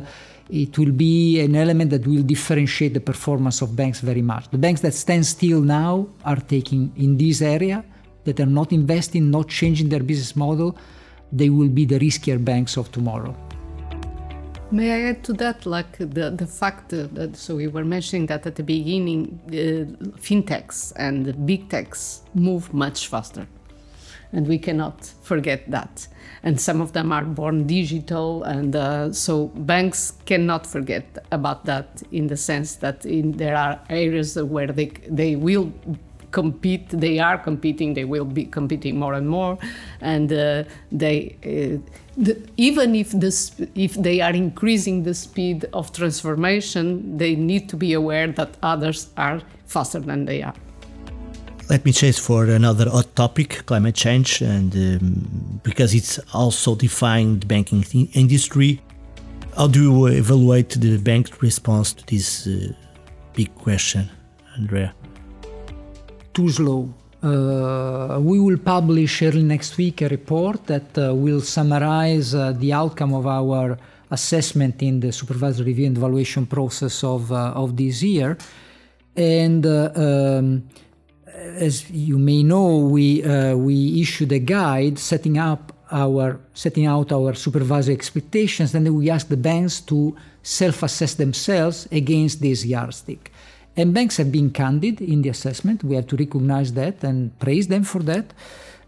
it 0.50 0.78
will 0.78 0.94
be 0.94 1.42
an 1.42 1.56
element 1.56 1.92
that 1.92 2.08
will 2.08 2.24
differentiate 2.24 2.94
the 2.94 3.02
performance 3.02 3.62
of 3.62 3.76
banks 3.76 4.00
very 4.00 4.22
much. 4.22 4.50
The 4.52 4.58
banks 4.58 4.80
that 4.82 4.94
stand 4.94 5.26
still 5.26 5.60
now 5.60 6.08
are 6.24 6.38
taking 6.38 6.94
in 6.96 7.18
this 7.18 7.42
area 7.42 7.84
that 8.24 8.40
are 8.40 8.46
not 8.46 8.72
investing, 8.72 9.30
not 9.30 9.50
changing 9.50 9.90
their 9.90 10.04
business 10.04 10.34
model. 10.34 10.78
They 11.34 11.50
will 11.50 11.68
be 11.68 11.84
the 11.84 12.00
riskier 12.00 12.44
banks 12.44 12.78
of 12.78 12.90
tomorrow. 12.92 13.36
May 14.74 14.92
I 14.92 15.10
add 15.10 15.24
to 15.26 15.34
that, 15.34 15.68
like 15.68 16.00
the, 16.00 16.32
the 16.32 16.48
fact 16.48 16.90
that, 16.90 17.38
so 17.38 17.56
we 17.56 17.68
were 17.68 17.86
mentioning 17.86 18.26
that 18.26 18.48
at 18.48 18.56
the 18.56 18.64
beginning, 18.64 19.40
uh, 19.50 20.10
fintechs 20.18 20.92
and 20.96 21.46
big 21.46 21.70
techs 21.70 22.24
move 22.34 22.74
much 22.74 23.08
faster. 23.08 23.46
And 24.32 24.48
we 24.48 24.58
cannot 24.58 25.06
forget 25.22 25.70
that. 25.70 26.08
And 26.42 26.60
some 26.60 26.82
of 26.82 26.94
them 26.94 27.12
are 27.12 27.24
born 27.24 27.68
digital, 27.68 28.42
and 28.46 28.76
uh, 28.76 29.14
so 29.14 29.50
banks 29.50 30.14
cannot 30.26 30.66
forget 30.66 31.24
about 31.32 31.66
that 31.66 32.02
in 32.12 32.26
the 32.26 32.36
sense 32.36 32.74
that 32.78 33.06
in, 33.06 33.34
there 33.34 33.56
are 33.56 33.80
areas 33.92 34.42
where 34.42 34.72
they, 34.72 34.88
they 35.08 35.36
will 35.36 35.72
compete. 36.32 36.90
They 36.90 37.20
are 37.20 37.38
competing. 37.38 37.94
They 37.94 38.06
will 38.06 38.26
be 38.26 38.46
competing 38.46 38.98
more 38.98 39.14
and 39.14 39.30
more, 39.30 39.60
and 40.02 40.34
uh, 40.34 40.64
they 40.92 41.38
uh, 41.46 42.03
the, 42.18 42.42
even 42.58 42.96
if 42.96 43.12
this 43.12 43.52
if 43.76 43.94
they 43.96 44.22
are 44.22 44.34
increasing 44.34 45.04
the 45.04 45.14
speed 45.14 45.66
of 45.74 45.92
transformation, 45.92 47.18
they 47.18 47.36
need 47.36 47.70
to 47.70 47.78
be 47.78 47.94
aware 47.94 48.28
that 48.28 48.56
others 48.62 49.10
are 49.18 49.42
faster 49.66 50.00
than 50.00 50.26
they 50.26 50.42
are. 50.42 50.54
Let 51.70 51.86
me 51.86 51.92
change 51.92 52.20
for 52.20 52.46
another 52.46 52.90
hot 52.90 53.16
topic, 53.16 53.66
climate 53.66 53.96
change, 53.96 54.42
and 54.42 54.76
um, 54.76 55.60
because 55.64 55.94
it's 55.94 56.20
also 56.34 56.76
defying 56.76 57.40
the 57.40 57.46
banking 57.46 57.84
industry. 58.14 58.82
How 59.56 59.68
do 59.68 59.82
you 59.82 60.08
evaluate 60.08 60.72
the 60.72 60.98
bank's 60.98 61.42
response 61.42 61.94
to 61.94 62.06
this 62.08 62.48
uh, 62.48 62.74
big 63.34 63.54
question, 63.56 64.10
Andrea? 64.58 64.94
too 66.34 66.50
slow. 66.50 66.94
Uh, 67.24 68.20
we 68.20 68.38
will 68.38 68.58
publish 68.58 69.22
early 69.22 69.44
next 69.44 69.78
week 69.78 70.02
a 70.02 70.10
report 70.10 70.68
that 70.68 70.98
uh, 70.98 71.16
will 71.16 71.40
summarize 71.40 72.36
uh, 72.36 72.52
the 72.52 72.74
outcome 72.74 73.14
of 73.14 73.26
our 73.26 73.78
assessment 74.12 74.84
in 74.84 75.00
the 75.00 75.10
supervisory 75.10 75.68
review 75.68 75.88
and 75.88 75.98
evaluation 75.98 76.46
process 76.46 77.02
of, 77.02 77.32
uh, 77.32 77.54
of 77.56 77.78
this 77.78 78.04
year. 78.04 78.38
And 79.16 79.66
uh, 79.66 79.92
um, 79.96 80.68
as 81.34 81.90
you 81.90 82.18
may 82.20 82.44
know, 82.44 82.78
we, 82.80 83.24
uh, 83.24 83.56
we 83.56 84.02
issued 84.02 84.34
a 84.34 84.40
guide 84.40 85.00
setting 85.00 85.38
up 85.38 85.72
our 85.92 86.40
setting 86.54 86.88
out 86.88 87.12
our 87.12 87.36
supervisory 87.36 87.94
expectations, 87.94 88.74
and 88.74 88.86
then 88.86 88.96
we 88.96 89.12
ask 89.12 89.28
the 89.28 89.38
banks 89.38 89.80
to 89.82 90.16
self-assess 90.42 91.14
themselves 91.14 91.88
against 91.92 92.42
this 92.42 92.66
yardstick. 92.66 93.32
And 93.76 93.94
banks 93.94 94.18
have 94.18 94.32
been 94.32 94.52
candid 94.52 95.02
in 95.02 95.22
the 95.24 95.30
assessment. 95.30 95.84
We 95.84 95.96
have 95.96 96.08
to 96.08 96.16
recognize 96.16 96.74
that 96.74 97.04
and 97.04 97.38
praise 97.40 97.68
them 97.68 97.84
for 97.84 98.00
that. 98.04 98.34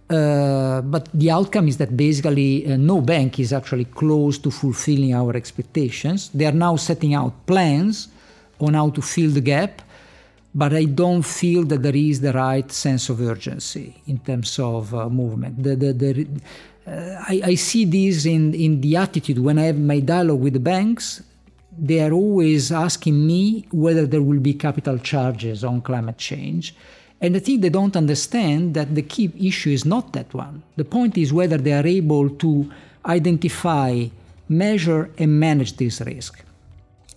Uh, 0.07 0.81
but 0.81 1.09
the 1.13 1.31
outcome 1.31 1.67
is 1.67 1.77
that 1.77 1.97
basically 1.97 2.71
uh, 2.71 2.77
no 2.77 3.01
bank 3.01 3.39
is 3.39 3.51
actually 3.51 3.85
close 3.85 4.37
to 4.37 4.51
fulfilling 4.51 5.15
our 5.15 5.35
expectations. 5.35 6.29
They 6.29 6.45
are 6.45 6.51
now 6.51 6.75
setting 6.75 7.15
out 7.15 7.33
plans 7.47 8.09
on 8.59 8.75
how 8.75 8.91
to 8.91 9.01
fill 9.01 9.31
the 9.31 9.41
gap, 9.41 9.81
but 10.53 10.73
I 10.73 10.85
don't 10.85 11.23
feel 11.23 11.63
that 11.65 11.81
there 11.81 11.95
is 11.95 12.21
the 12.21 12.33
right 12.33 12.71
sense 12.71 13.09
of 13.09 13.19
urgency 13.19 13.95
in 14.05 14.19
terms 14.19 14.59
of 14.59 14.93
uh, 14.93 15.09
movement. 15.09 15.63
The, 15.63 15.75
the, 15.75 15.93
the, 15.93 16.27
uh, 16.85 17.23
I, 17.27 17.41
I, 17.43 17.55
see 17.55 17.85
this 17.85 18.27
in, 18.27 18.53
in 18.53 18.81
the 18.81 18.97
attitude 18.97 19.39
when 19.39 19.57
I 19.57 19.63
have 19.63 19.79
my 19.79 19.99
dialogue 20.01 20.39
with 20.39 20.53
the 20.53 20.59
banks 20.59 21.23
they 21.77 21.99
are 22.01 22.11
always 22.11 22.71
asking 22.71 23.25
me 23.25 23.65
whether 23.71 24.05
there 24.05 24.21
will 24.21 24.39
be 24.39 24.53
capital 24.53 24.97
charges 24.97 25.63
on 25.63 25.81
climate 25.81 26.17
change. 26.17 26.75
And 27.21 27.35
I 27.35 27.39
think 27.39 27.61
they 27.61 27.69
don't 27.69 27.95
understand 27.95 28.73
that 28.73 28.93
the 28.93 29.01
key 29.01 29.31
issue 29.39 29.71
is 29.71 29.85
not 29.85 30.13
that 30.13 30.33
one. 30.33 30.63
The 30.75 30.85
point 30.85 31.17
is 31.17 31.33
whether 31.33 31.57
they 31.57 31.73
are 31.73 31.85
able 31.85 32.29
to 32.29 32.71
identify, 33.05 34.07
measure, 34.49 35.09
and 35.17 35.39
manage 35.39 35.77
this 35.77 36.01
risk. 36.01 36.43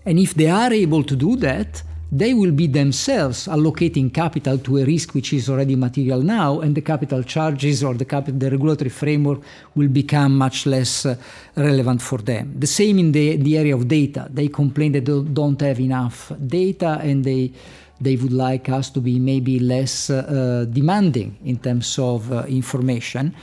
And 0.05 0.19
if 0.19 0.35
they 0.35 0.49
are 0.49 0.73
able 0.73 1.03
to 1.05 1.17
do 1.17 1.37
that, 1.37 1.83
they 2.11 2.33
will 2.33 2.53
be 2.53 2.67
themselves 2.67 3.47
allocating 3.49 4.13
capital 4.13 4.59
to 4.59 4.79
a 4.79 4.85
risk 4.85 5.15
which 5.15 5.33
is 5.33 5.51
already 5.51 5.77
material 5.77 6.23
now, 6.23 6.61
and 6.61 6.75
the 6.75 6.81
capital 6.81 7.23
charges 7.23 7.85
or 7.85 7.95
the, 7.95 8.05
the 8.29 8.51
regulatory 8.51 8.91
framework 8.91 9.41
will 9.75 9.89
become 9.89 10.37
much 10.37 10.65
less 10.67 11.05
uh, 11.05 11.17
relevant 11.57 12.01
for 12.01 12.19
them. 12.19 12.55
The 12.59 12.67
same 12.67 12.99
in 12.99 13.13
the, 13.13 13.37
the 13.37 13.59
area 13.59 13.77
of 13.77 13.87
data. 13.87 14.29
They 14.31 14.49
complain 14.49 14.93
that 14.93 15.05
they 15.05 15.21
don't 15.21 15.61
have 15.61 15.81
enough 15.81 16.33
data 16.47 16.99
and 17.03 17.25
they 17.25 17.53
they 18.01 18.15
would 18.15 18.33
like 18.33 18.69
us 18.69 18.91
to 18.91 19.01
be 19.01 19.19
maybe 19.19 19.59
less 19.59 20.09
uh, 20.09 20.65
demanding 20.71 21.37
in 21.45 21.59
terms 21.59 21.99
of 21.99 22.31
uh, 22.33 22.45
information. 22.45 23.35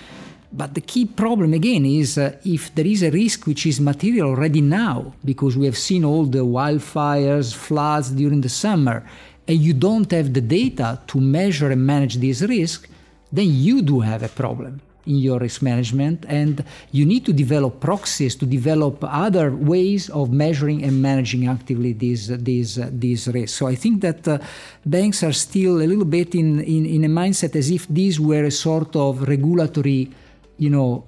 But 0.57 0.73
the 0.73 0.81
key 0.81 1.05
problem 1.05 1.53
again 1.53 1.85
is 1.85 2.17
uh, 2.17 2.37
if 2.45 2.73
there 2.73 2.87
is 2.87 3.03
a 3.03 3.11
risk 3.11 3.45
which 3.45 3.65
is 3.65 3.81
material 3.81 4.29
already 4.29 4.61
now, 4.61 5.13
because 5.25 5.57
we 5.57 5.65
have 5.65 5.77
seen 5.77 6.05
all 6.05 6.23
the 6.23 6.45
wildfires, 6.45 7.53
floods 7.53 8.11
during 8.11 8.39
the 8.39 8.49
summer, 8.49 9.03
and 9.47 9.59
you 9.59 9.73
don't 9.73 10.09
have 10.11 10.33
the 10.33 10.41
data 10.41 11.01
to 11.07 11.19
measure 11.19 11.71
and 11.71 11.85
manage 11.85 12.15
this 12.15 12.41
risk, 12.41 12.87
then 13.33 13.47
you 13.51 13.81
do 13.81 13.99
have 13.99 14.23
a 14.23 14.29
problem 14.29 14.81
in 15.05 15.17
your 15.17 15.39
risk 15.39 15.61
management 15.61 16.25
and 16.27 16.63
you 16.91 17.05
need 17.05 17.25
to 17.25 17.33
develop 17.33 17.79
proxies 17.79 18.35
to 18.35 18.45
develop 18.45 19.03
other 19.03 19.51
ways 19.51 20.09
of 20.09 20.31
measuring 20.31 20.83
and 20.83 20.99
managing 21.01 21.47
actively 21.47 21.93
these 21.93 22.27
these 22.43 22.79
uh, 22.79 22.89
these 22.91 23.27
risks. 23.27 23.55
So 23.55 23.67
i 23.67 23.75
think 23.75 24.01
that 24.01 24.27
uh, 24.27 24.39
banks 24.83 25.21
are 25.21 25.33
still 25.33 25.75
a 25.79 25.85
little 25.85 26.05
bit 26.05 26.33
in, 26.33 26.59
in 26.61 26.85
in 26.85 27.03
a 27.03 27.09
mindset 27.21 27.55
as 27.55 27.69
if 27.69 27.87
these 27.87 28.19
were 28.19 28.45
a 28.45 28.51
sort 28.51 28.95
of 28.95 29.27
regulatory 29.27 30.09
you 30.57 30.69
know, 30.69 31.03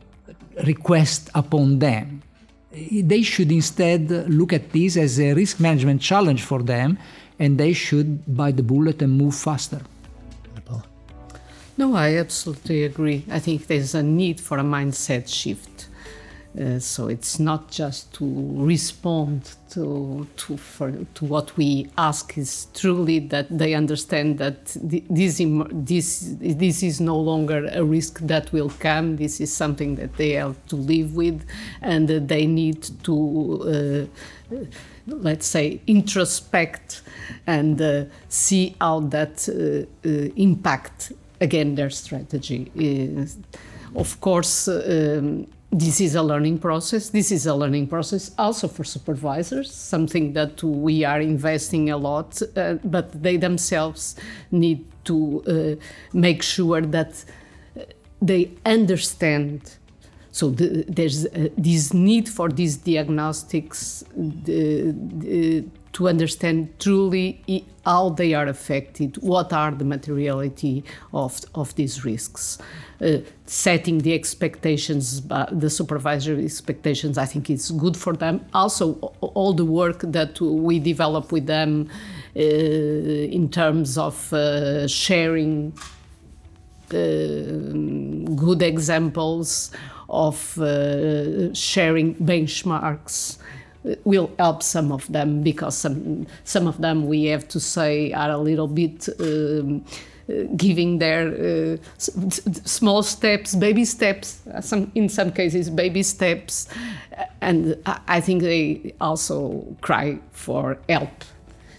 request 0.66 1.30
upon 1.36 1.80
them. 1.80 2.22
They 2.72 3.22
should 3.22 3.52
instead 3.52 4.10
look 4.30 4.54
at 4.54 4.72
this 4.72 4.98
as 4.98 5.20
a 5.20 5.34
risk 5.34 5.60
management 5.60 6.02
challenge 6.02 6.44
for 6.44 6.62
them 6.62 6.98
and 7.40 7.58
they 7.58 7.74
should 7.74 8.36
bite 8.36 8.58
the 8.58 8.64
bullet 8.64 9.02
and 9.02 9.18
move 9.18 9.36
faster. 9.36 9.82
No, 11.80 11.96
I 11.96 12.16
absolutely 12.16 12.84
agree. 12.86 13.24
I 13.30 13.38
think 13.38 13.68
there's 13.68 13.94
a 13.94 14.02
need 14.02 14.42
for 14.42 14.58
a 14.58 14.64
mindset 14.64 15.28
shift. 15.28 15.87
Uh, 16.60 16.80
so 16.80 17.08
it's 17.08 17.40
not 17.40 17.70
just 17.70 18.12
to 18.14 18.26
respond 18.56 19.56
to 19.70 20.28
to 20.38 20.58
for, 20.58 20.92
to 21.14 21.26
what 21.26 21.56
we 21.58 21.88
ask. 21.98 22.38
Is 22.38 22.68
truly 22.74 23.20
that 23.20 23.46
they 23.56 23.76
understand 23.76 24.40
that 24.40 24.66
this 24.82 25.42
this 25.72 26.36
this 26.40 26.84
is 26.84 27.00
no 27.00 27.20
longer 27.20 27.70
a 27.74 27.84
risk 27.84 28.20
that 28.22 28.52
will 28.52 28.72
come. 28.80 29.18
This 29.18 29.40
is 29.40 29.54
something 29.54 29.96
that 29.96 30.18
they 30.18 30.32
have 30.32 30.56
to 30.68 30.76
live 30.76 31.16
with, 31.16 31.46
and 31.82 32.10
uh, 32.10 32.20
they 32.26 32.48
need 32.48 32.88
to. 33.04 34.08
Uh, 34.52 34.56
let's 35.08 35.46
say 35.48 35.80
introspect 35.88 37.02
and 37.46 37.82
uh, 37.82 38.04
see 38.28 38.76
how 38.82 39.00
that 39.00 39.48
uh, 39.48 40.10
impact 40.36 41.14
again 41.40 41.76
their 41.76 41.90
strategy. 41.90 42.72
is 42.76 43.38
of 43.96 44.20
course, 44.22 44.68
um, 44.68 45.48
this 45.72 46.00
is 46.00 46.16
a 46.16 46.24
learning 46.24 46.60
process. 46.60 47.10
This 47.10 47.32
is 47.32 47.46
a 47.46 47.54
learning 47.54 47.88
process 47.88 48.32
also 48.38 48.68
for 48.68 48.84
supervisors, 48.84 49.74
something 49.74 50.34
that 50.34 50.64
we 50.64 51.04
are 51.04 51.20
investing 51.20 51.90
a 51.90 51.98
lot, 51.98 52.42
uh, 52.56 52.76
but 52.84 53.22
they 53.22 53.38
themselves 53.38 54.16
need 54.52 54.86
to 55.04 55.44
uh, 55.48 55.84
make 56.14 56.42
sure 56.42 56.82
that 56.82 57.24
they 58.22 58.52
understand. 58.66 59.78
So 60.32 60.50
the, 60.50 60.86
there's 60.88 61.26
uh, 61.26 61.50
this 61.58 61.94
need 61.94 62.30
for 62.30 62.50
these 62.50 62.78
diagnostics 62.78 64.04
to 64.46 65.72
to 65.98 66.08
understand 66.08 66.80
truly 66.80 67.42
how 67.84 68.10
they 68.10 68.36
are 68.36 68.46
affected, 68.46 69.18
what 69.18 69.52
are 69.52 69.72
the 69.72 69.84
materiality 69.84 70.84
of, 71.12 71.42
of 71.56 71.74
these 71.74 72.06
risks. 72.06 72.60
Uh, 73.02 73.18
setting 73.48 73.98
the 73.98 74.14
expectations, 74.14 75.24
uh, 75.32 75.48
the 75.52 75.72
supervisory 75.72 76.46
expectations, 76.46 77.18
I 77.18 77.26
think 77.26 77.50
it's 77.50 77.72
good 77.72 77.98
for 77.98 78.14
them. 78.14 78.46
Also, 78.54 78.94
all 79.22 79.54
the 79.54 79.66
work 79.66 80.02
that 80.02 80.40
we 80.40 80.78
develop 80.78 81.32
with 81.32 81.48
them 81.48 81.90
uh, 82.36 82.40
in 82.40 83.50
terms 83.50 83.98
of 83.98 84.32
uh, 84.34 84.88
sharing 84.88 85.74
uh, 86.92 86.98
good 88.36 88.62
examples 88.62 89.72
of 90.10 90.60
uh, 90.60 91.52
sharing 91.56 92.14
benchmarks 92.16 93.40
will 94.04 94.30
help 94.38 94.64
some 94.64 94.92
of 94.92 95.06
them 95.12 95.42
because 95.44 95.78
some 95.78 96.28
some 96.44 96.68
of 96.68 96.78
them 96.82 97.08
we 97.08 97.26
have 97.26 97.48
to 97.48 97.60
say 97.60 98.12
are 98.14 98.32
a 98.32 98.38
little 98.38 98.68
bit 98.68 99.10
um, 99.20 99.84
giving 100.58 101.00
their 101.00 101.28
uh, 101.30 101.78
small 101.98 103.02
steps, 103.02 103.56
baby 103.56 103.86
steps, 103.86 104.42
some 104.62 104.92
in 104.96 105.10
some 105.10 105.32
cases 105.32 105.70
baby 105.70 106.04
steps, 106.04 106.68
and 107.42 107.78
I 108.08 108.20
think 108.22 108.42
they 108.42 108.94
also 109.00 109.66
cry 109.82 110.20
for 110.32 110.78
help 110.90 111.24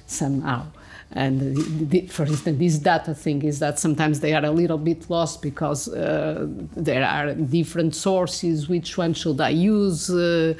somehow. 0.07 0.67
And 1.13 1.89
the, 1.91 2.07
for 2.09 2.27
instance, 2.27 2.59
this 2.59 2.79
data 2.79 3.15
thing 3.15 3.43
is 3.43 3.61
that 3.61 3.79
sometimes 3.79 4.21
they 4.21 4.35
are 4.35 4.45
a 4.45 4.51
little 4.51 4.77
bit 4.77 5.09
lost 5.09 5.41
because 5.41 5.89
uh, 5.89 6.47
there 6.77 7.03
are 7.05 7.35
different 7.35 7.95
sources. 7.95 8.69
Which 8.69 8.99
one 8.99 9.15
should 9.15 9.41
I 9.41 9.51
use? 9.51 10.11
Uh, 10.11 10.55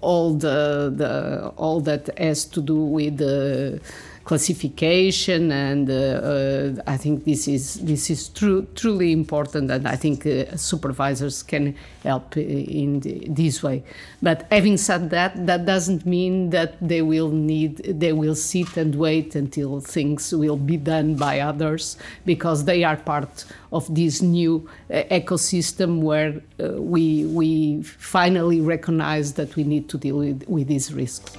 all 0.00 0.34
the, 0.34 0.92
the 0.94 1.52
all 1.56 1.80
that 1.82 2.10
has 2.18 2.44
to 2.46 2.60
do 2.60 2.76
with 2.76 3.18
the 3.18 3.80
classification, 4.24 5.52
and 5.52 5.88
uh, 5.90 5.94
uh, 5.94 6.82
I 6.86 6.96
think 6.96 7.24
this 7.24 7.46
is 7.46 7.74
this 7.74 8.10
is 8.10 8.28
true, 8.28 8.66
truly 8.74 9.12
important, 9.12 9.70
and 9.70 9.86
I 9.86 9.96
think 9.96 10.26
uh, 10.26 10.56
supervisors 10.56 11.42
can 11.42 11.76
help 12.02 12.36
in 12.36 13.00
the, 13.00 13.26
this 13.28 13.62
way. 13.62 13.84
But 14.22 14.46
having 14.50 14.78
said 14.78 15.10
that, 15.10 15.46
that 15.46 15.66
doesn't 15.66 16.06
mean 16.06 16.50
that 16.50 16.76
they 16.80 17.02
will 17.02 17.30
need 17.30 17.76
they 18.00 18.12
will 18.12 18.34
sit 18.34 18.76
and 18.76 18.94
wait 18.94 19.34
until 19.34 19.80
things 19.80 20.32
will 20.32 20.56
be 20.56 20.78
done 20.78 21.16
by 21.16 21.40
others 21.40 21.98
because 22.24 22.64
they 22.64 22.82
are 22.82 22.96
part 22.96 23.44
of 23.72 23.94
this 23.94 24.22
new 24.22 24.68
ecosystem 24.90 26.00
where 26.00 26.40
we 26.78 27.26
we 27.26 27.82
finally 27.82 28.60
recognize 28.60 29.34
that 29.34 29.54
we 29.56 29.64
need 29.64 29.88
to 29.90 29.98
deal 29.98 30.18
with, 30.18 30.44
with 30.48 30.66
these 30.68 30.94
risks. 30.94 31.36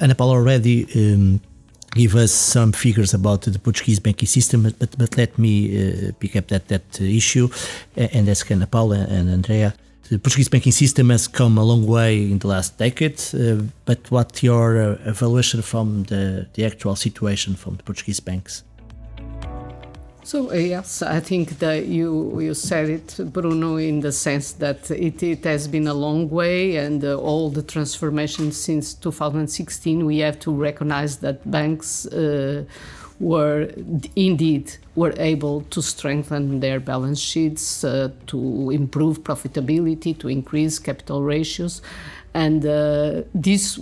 Ana 0.00 0.14
Paula 0.14 0.34
already 0.34 0.84
um, 0.94 1.40
give 1.96 2.14
us 2.14 2.32
some 2.32 2.72
figures 2.72 3.14
about 3.14 3.42
the 3.42 3.58
Portuguese 3.58 4.00
banking 4.00 4.28
system, 4.28 4.62
but, 4.78 4.98
but 4.98 5.16
let 5.16 5.38
me 5.38 5.54
uh, 5.64 6.12
pick 6.20 6.36
up 6.36 6.46
that, 6.48 6.68
that 6.68 7.00
issue 7.00 7.48
and 7.96 8.28
ask 8.28 8.50
Ana 8.50 8.66
Paula 8.66 9.06
and 9.08 9.30
Andrea. 9.30 9.74
The 10.08 10.18
Portuguese 10.18 10.48
banking 10.48 10.72
system 10.72 11.10
has 11.10 11.26
come 11.26 11.58
a 11.58 11.64
long 11.64 11.84
way 11.86 12.30
in 12.30 12.38
the 12.38 12.46
last 12.46 12.78
decade, 12.78 13.20
uh, 13.34 13.62
but 13.86 14.08
what 14.10 14.42
your 14.42 14.66
uh, 14.80 14.98
evaluation 15.04 15.62
from 15.62 16.04
the, 16.04 16.46
the 16.54 16.64
actual 16.64 16.94
situation 16.94 17.56
from 17.56 17.76
the 17.76 17.82
Portuguese 17.82 18.20
banks? 18.20 18.62
So 20.26 20.50
uh, 20.50 20.54
yes, 20.54 21.02
I 21.02 21.20
think 21.20 21.60
that 21.60 21.86
you 21.86 22.40
you 22.40 22.52
said 22.52 22.88
it, 22.88 23.32
Bruno, 23.32 23.76
in 23.76 24.00
the 24.00 24.10
sense 24.10 24.54
that 24.54 24.90
it, 24.90 25.22
it 25.22 25.44
has 25.44 25.68
been 25.68 25.86
a 25.86 25.94
long 25.94 26.28
way, 26.28 26.74
and 26.78 27.04
uh, 27.04 27.14
all 27.14 27.48
the 27.48 27.62
transformation 27.62 28.50
since 28.50 28.92
2016. 28.94 30.04
We 30.04 30.18
have 30.18 30.40
to 30.40 30.50
recognize 30.50 31.18
that 31.18 31.48
banks 31.48 32.06
uh, 32.06 32.64
were 33.20 33.70
indeed 34.16 34.72
were 34.96 35.14
able 35.16 35.60
to 35.70 35.80
strengthen 35.80 36.58
their 36.58 36.80
balance 36.80 37.20
sheets, 37.20 37.84
uh, 37.84 38.10
to 38.26 38.70
improve 38.70 39.22
profitability, 39.22 40.18
to 40.18 40.26
increase 40.28 40.80
capital 40.80 41.22
ratios, 41.22 41.82
and 42.34 42.66
uh, 42.66 43.22
this 43.32 43.78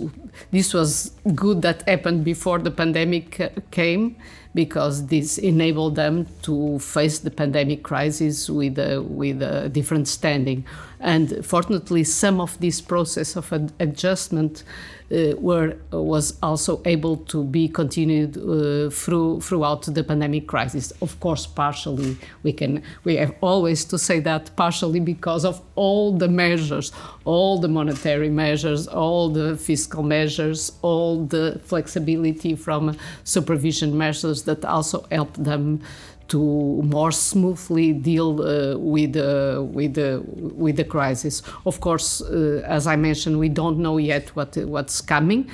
this 0.51 0.75
was 0.75 1.11
good 1.33 1.63
that 1.63 1.89
happened 1.89 2.23
before 2.23 2.59
the 2.59 2.69
pandemic 2.69 3.41
came 3.71 4.15
because 4.55 5.07
this 5.07 5.37
enabled 5.37 5.95
them 5.95 6.25
to 6.41 6.79
face 6.79 7.19
the 7.19 7.29
pandemic 7.29 7.83
crisis 7.83 8.49
with 8.49 8.79
a, 8.79 9.01
with 9.01 9.43
a 9.43 9.69
different 9.69 10.07
standing. 10.07 10.65
And 11.01 11.45
fortunately, 11.45 12.05
some 12.05 12.39
of 12.41 12.59
this 12.59 12.81
process 12.81 13.35
of 13.35 13.51
adjustment 13.79 14.63
uh, 15.11 15.35
were 15.37 15.77
was 15.91 16.37
also 16.41 16.81
able 16.85 17.17
to 17.17 17.43
be 17.43 17.67
continued 17.67 18.37
uh, 18.37 18.89
through 18.89 19.39
throughout 19.41 19.83
the 19.83 20.03
pandemic 20.03 20.47
crisis. 20.47 20.91
Of 21.01 21.19
course, 21.19 21.45
partially 21.45 22.17
we 22.41 22.51
can 22.53 22.81
we 23.03 23.17
have 23.17 23.35
always 23.41 23.85
to 23.85 23.99
say 23.99 24.19
that 24.21 24.55
partially 24.55 24.99
because 24.99 25.45
of 25.45 25.61
all 25.75 26.17
the 26.17 26.27
measures, 26.27 26.91
all 27.23 27.59
the 27.59 27.67
monetary 27.67 28.29
measures, 28.29 28.87
all 28.87 29.29
the 29.29 29.57
fiscal 29.57 30.01
measures, 30.01 30.71
all 30.81 31.25
the 31.25 31.61
flexibility 31.63 32.55
from 32.55 32.97
supervision 33.23 33.95
measures 33.95 34.43
that 34.45 34.65
also 34.65 35.05
help 35.11 35.33
them 35.35 35.81
to 36.27 36.81
more 36.83 37.11
smoothly 37.11 37.93
deal 37.93 38.41
uh, 38.41 38.77
with 38.77 39.15
uh, 39.15 39.61
with 39.63 39.93
the 39.93 40.23
with 40.25 40.77
the 40.77 40.83
crisis. 40.83 41.43
Of 41.65 41.79
course, 41.79 42.21
uh, 42.21 42.63
as 42.65 42.87
I 42.87 42.95
mentioned, 42.95 43.37
we 43.37 43.49
don't 43.49 43.77
know 43.77 43.97
yet 43.97 44.35
what 44.35 44.57
what's 44.57 45.01
coming, 45.01 45.49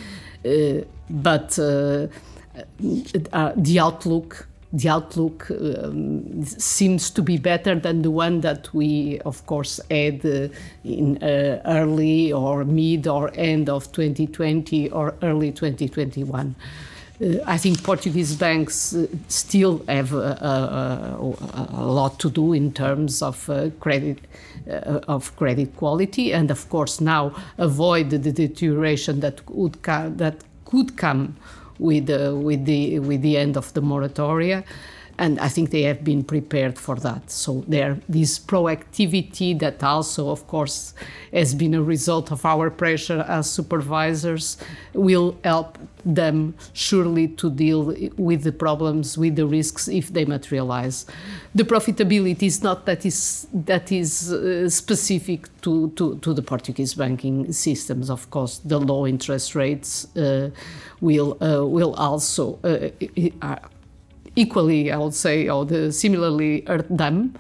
uh, 0.46 0.86
but 1.10 1.60
uh, 1.60 2.08
uh, 3.34 3.52
the 3.56 3.80
outlook 3.80 4.48
the 4.74 4.88
outlook 4.88 5.52
um, 5.52 6.44
seems 6.46 7.10
to 7.12 7.22
be 7.22 7.38
better 7.38 7.76
than 7.76 8.02
the 8.04 8.12
one 8.12 8.42
that 8.42 8.74
we, 8.74 9.20
of 9.26 9.46
course, 9.46 9.82
had 9.90 10.26
uh, 10.26 10.48
in 10.84 11.22
uh, 11.22 11.62
early 11.66 12.32
or 12.32 12.64
mid 12.64 13.08
or 13.08 13.32
end 13.36 13.70
of 13.70 13.92
2020 13.92 14.90
or 14.92 15.14
early 15.22 15.52
2021. 15.52 16.56
Uh, 17.22 17.38
I 17.46 17.58
think 17.58 17.84
Portuguese 17.84 18.36
banks 18.36 18.96
uh, 18.96 19.08
still 19.28 19.84
have 19.88 20.14
a, 20.14 20.38
a, 20.42 21.36
a, 21.74 21.86
lot 21.86 22.20
to 22.20 22.30
do 22.30 22.54
in 22.54 22.74
terms 22.74 23.22
of 23.22 23.50
uh, 23.50 23.70
credit 23.80 24.20
of 25.08 25.36
credit 25.36 25.76
quality, 25.76 26.34
and 26.34 26.52
of 26.52 26.70
course 26.70 27.02
now 27.02 27.34
avoid 27.58 28.10
the 28.12 28.20
deterioration 28.20 29.20
that 29.20 29.42
would 29.50 29.82
that 29.84 30.36
could 30.66 30.98
come 30.98 31.36
with 31.80 32.10
with 32.10 32.66
the 32.66 33.00
with 33.00 33.22
the 33.22 33.38
end 33.38 33.58
of 33.58 33.74
the 33.74 33.82
moratoria 33.82 34.64
and 35.22 35.40
I 35.40 35.50
think 35.50 35.70
they 35.70 35.84
have 35.84 36.04
been 36.04 36.24
prepared 36.24 36.80
for 36.80 36.96
that. 36.96 37.30
So 37.30 37.64
there, 37.68 38.00
this 38.10 38.40
proactivity 38.40 39.58
that 39.60 39.84
also, 39.84 40.32
of 40.32 40.48
course, 40.48 40.96
has 41.32 41.54
been 41.54 41.76
a 41.76 41.84
result 41.84 42.32
of 42.32 42.44
our 42.44 42.72
pressure 42.72 43.24
as 43.28 43.48
supervisors 43.48 44.58
will 44.94 45.38
help 45.44 45.78
them 46.04 46.56
surely 46.74 47.28
to 47.28 47.52
deal 47.52 47.96
with 48.18 48.42
the 48.42 48.52
problems, 48.52 49.16
with 49.16 49.36
the 49.36 49.46
risks 49.46 49.88
if 49.88 50.12
they 50.12 50.26
materialize. 50.26 51.06
The 51.54 51.66
profitability 51.66 52.48
is 52.48 52.64
not 52.64 52.88
that 52.88 53.06
is 53.06 53.48
that 53.54 53.92
is 53.92 54.34
uh, 54.34 54.68
specific 54.70 55.50
to, 55.62 55.92
to, 55.98 56.18
to 56.18 56.34
the 56.34 56.42
Portuguese 56.42 56.96
banking 56.96 57.54
systems. 57.54 58.10
Of 58.10 58.32
course, 58.32 58.58
the 58.66 58.80
low 58.80 59.06
interest 59.06 59.54
rates 59.54 60.08
uh, 60.18 60.50
will 61.00 61.38
uh, 61.40 61.64
will 61.68 61.94
also 61.94 62.58
uh, 62.64 62.90
equally, 64.36 64.92
I 64.92 64.98
would 64.98 65.14
say, 65.14 65.50
or 65.50 65.66
the 65.66 65.92
similarly 65.92 66.64
hurt 66.68 66.88
them. 66.90 67.36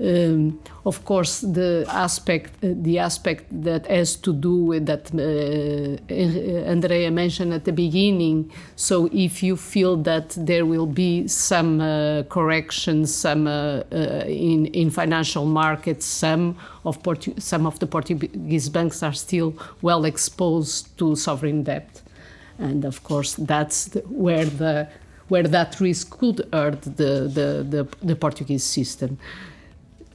Um, 0.00 0.60
of 0.86 1.04
course, 1.04 1.40
the 1.40 1.84
aspect 1.88 2.52
uh, 2.62 2.68
the 2.72 3.00
aspect 3.00 3.46
that 3.50 3.88
has 3.88 4.14
to 4.16 4.32
do 4.32 4.54
with 4.54 4.86
that 4.86 5.10
uh, 5.12 6.70
Andrea 6.70 7.10
mentioned 7.10 7.52
at 7.52 7.64
the 7.64 7.72
beginning. 7.72 8.52
So, 8.76 9.08
if 9.12 9.42
you 9.42 9.56
feel 9.56 9.96
that 10.04 10.36
there 10.38 10.64
will 10.64 10.86
be 10.86 11.26
some 11.26 11.80
uh, 11.80 12.22
corrections, 12.28 13.12
some 13.12 13.48
uh, 13.48 13.82
uh, 13.90 14.24
in 14.26 14.66
in 14.66 14.90
financial 14.90 15.46
markets, 15.46 16.06
some 16.06 16.56
of 16.84 17.02
Portu- 17.02 17.42
some 17.42 17.66
of 17.66 17.80
the 17.80 17.86
Portuguese 17.86 18.68
banks 18.68 19.02
are 19.02 19.14
still 19.14 19.54
well 19.82 20.04
exposed 20.04 20.96
to 20.98 21.16
sovereign 21.16 21.64
debt, 21.64 22.02
and 22.60 22.84
of 22.84 23.02
course, 23.02 23.34
that's 23.34 23.86
the, 23.86 24.00
where 24.02 24.44
the 24.44 24.86
where 25.28 25.44
that 25.44 25.78
risk 25.80 26.10
could 26.10 26.46
hurt 26.52 26.82
the, 26.82 27.30
the, 27.32 27.66
the, 27.68 27.88
the 28.02 28.16
Portuguese 28.16 28.64
system. 28.64 29.18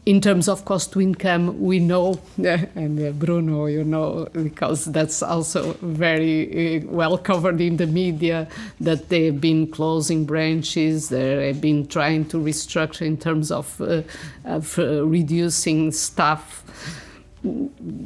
In 0.06 0.20
terms 0.20 0.50
of 0.50 0.66
cost 0.66 0.92
to 0.94 1.02
income, 1.02 1.62
we 1.62 1.80
know, 1.80 2.20
and 2.38 3.00
uh, 3.00 3.12
Bruno, 3.12 3.68
you 3.68 3.86
know, 3.86 4.28
because 4.34 4.84
that's 4.86 5.24
also 5.24 5.74
very 5.82 6.80
uh, 6.80 6.86
well 6.88 7.18
covered 7.18 7.62
in 7.62 7.78
the 7.78 7.88
media, 7.88 8.50
that 8.82 9.08
they've 9.08 9.40
been 9.40 9.68
closing 9.68 10.26
branches, 10.26 11.08
they've 11.08 11.62
been 11.62 11.88
trying 11.88 12.26
to 12.26 12.38
restructure 12.38 13.06
in 13.06 13.16
terms 13.16 13.50
of, 13.50 13.80
uh, 13.80 14.02
of 14.44 14.78
uh, 14.78 15.06
reducing 15.06 15.90
staff 15.94 16.64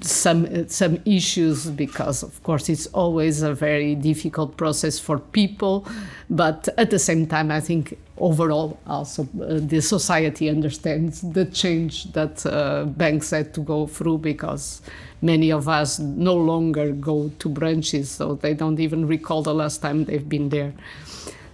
some 0.01 0.67
some 0.67 0.99
issues 1.05 1.67
because 1.67 2.23
of 2.23 2.41
course 2.43 2.69
it's 2.69 2.87
always 2.87 3.43
a 3.43 3.53
very 3.53 3.93
difficult 3.93 4.57
process 4.57 4.97
for 4.97 5.19
people 5.19 5.85
but 6.29 6.67
at 6.77 6.89
the 6.89 6.97
same 6.97 7.27
time 7.27 7.51
i 7.51 7.59
think 7.59 7.97
overall 8.17 8.79
also 8.87 9.23
uh, 9.23 9.59
the 9.59 9.79
society 9.79 10.49
understands 10.49 11.21
the 11.21 11.45
change 11.45 12.11
that 12.13 12.43
uh, 12.47 12.85
banks 12.85 13.29
had 13.29 13.53
to 13.53 13.61
go 13.61 13.85
through 13.85 14.17
because 14.17 14.81
many 15.21 15.51
of 15.51 15.67
us 15.67 15.99
no 15.99 16.35
longer 16.35 16.91
go 16.91 17.29
to 17.37 17.47
branches 17.47 18.09
so 18.09 18.35
they 18.35 18.53
don't 18.55 18.79
even 18.79 19.05
recall 19.07 19.43
the 19.43 19.53
last 19.53 19.81
time 19.81 20.05
they've 20.05 20.29
been 20.29 20.49
there 20.49 20.73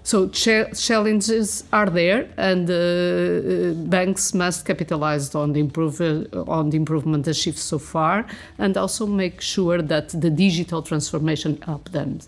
so 0.03 0.27
challenges 0.27 1.63
are 1.71 1.89
there, 1.89 2.27
and 2.37 2.69
uh, 2.69 2.73
uh, 2.73 3.73
banks 3.89 4.33
must 4.33 4.65
capitalize 4.65 5.33
on 5.33 5.53
the 5.53 5.61
improve 5.61 6.01
on 6.47 6.69
the 6.69 6.77
improvement 6.77 7.27
achieved 7.27 7.57
so 7.57 7.79
far, 7.79 8.25
and 8.57 8.75
also 8.75 9.07
make 9.07 9.39
sure 9.39 9.81
that 9.81 10.09
the 10.09 10.29
digital 10.29 10.81
transformation 10.81 11.61
helps 11.61 11.91
them. 11.91 12.19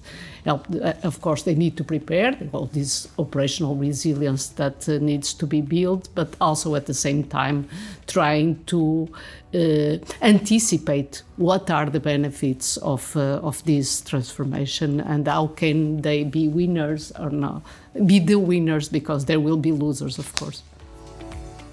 Help, 0.45 0.67
uh, 0.75 0.93
of 1.03 1.21
course, 1.21 1.43
they 1.43 1.55
need 1.55 1.75
to 1.75 1.83
prepare 1.83 2.37
all 2.53 2.67
this 2.67 3.07
operational 3.17 3.75
resilience 3.75 4.47
that 4.49 4.87
uh, 4.87 4.99
needs 4.99 5.33
to 5.33 5.47
be 5.47 5.61
built, 5.61 6.07
but 6.13 6.35
also 6.39 6.75
at 6.75 6.85
the 6.85 6.93
same 6.93 7.23
time 7.23 7.67
trying 8.07 8.63
to 8.65 9.09
uh, 9.55 9.97
anticipate 10.21 11.23
what 11.37 11.71
are 11.71 11.87
the 11.87 11.99
benefits 11.99 12.77
of 12.77 13.15
uh, 13.17 13.39
of 13.49 13.63
this 13.65 14.01
transformation 14.01 15.01
and 15.01 15.27
how 15.27 15.47
can 15.47 16.01
they 16.01 16.23
be 16.23 16.47
winners 16.47 17.11
or 17.19 17.31
not 17.31 17.61
be 18.05 18.19
the 18.19 18.37
winners 18.37 18.87
because 18.89 19.25
there 19.25 19.39
will 19.39 19.57
be 19.57 19.71
losers 19.71 20.19
of 20.19 20.31
course. 20.35 20.61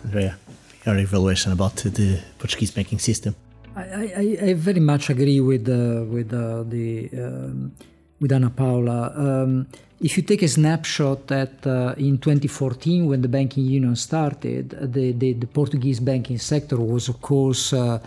Andrea 0.04 0.38
your 0.86 0.98
evaluation 0.98 1.52
about 1.52 1.76
the 1.76 2.20
Portuguese 2.38 2.70
banking 2.70 2.98
system. 2.98 3.34
I, 3.76 3.82
I, 3.82 4.38
I 4.48 4.54
very 4.54 4.80
much 4.80 5.10
agree 5.10 5.40
with 5.40 5.68
uh, 5.68 6.04
with 6.04 6.32
uh, 6.32 6.62
the 6.64 7.08
um, 7.16 7.72
with 8.22 8.32
Ana 8.32 8.50
Paula. 8.50 9.12
Um, 9.14 9.66
if 10.00 10.16
you 10.16 10.22
take 10.22 10.42
a 10.42 10.48
snapshot 10.48 11.30
at 11.30 11.66
uh, 11.66 11.94
in 11.98 12.18
2014 12.18 13.06
when 13.06 13.20
the 13.20 13.28
banking 13.28 13.64
union 13.64 13.94
started, 13.96 14.70
the, 14.70 15.12
the, 15.12 15.34
the 15.34 15.46
Portuguese 15.46 16.00
banking 16.00 16.38
sector 16.38 16.76
was 16.76 17.08
of 17.08 17.20
course 17.20 17.72
uh, 17.72 17.98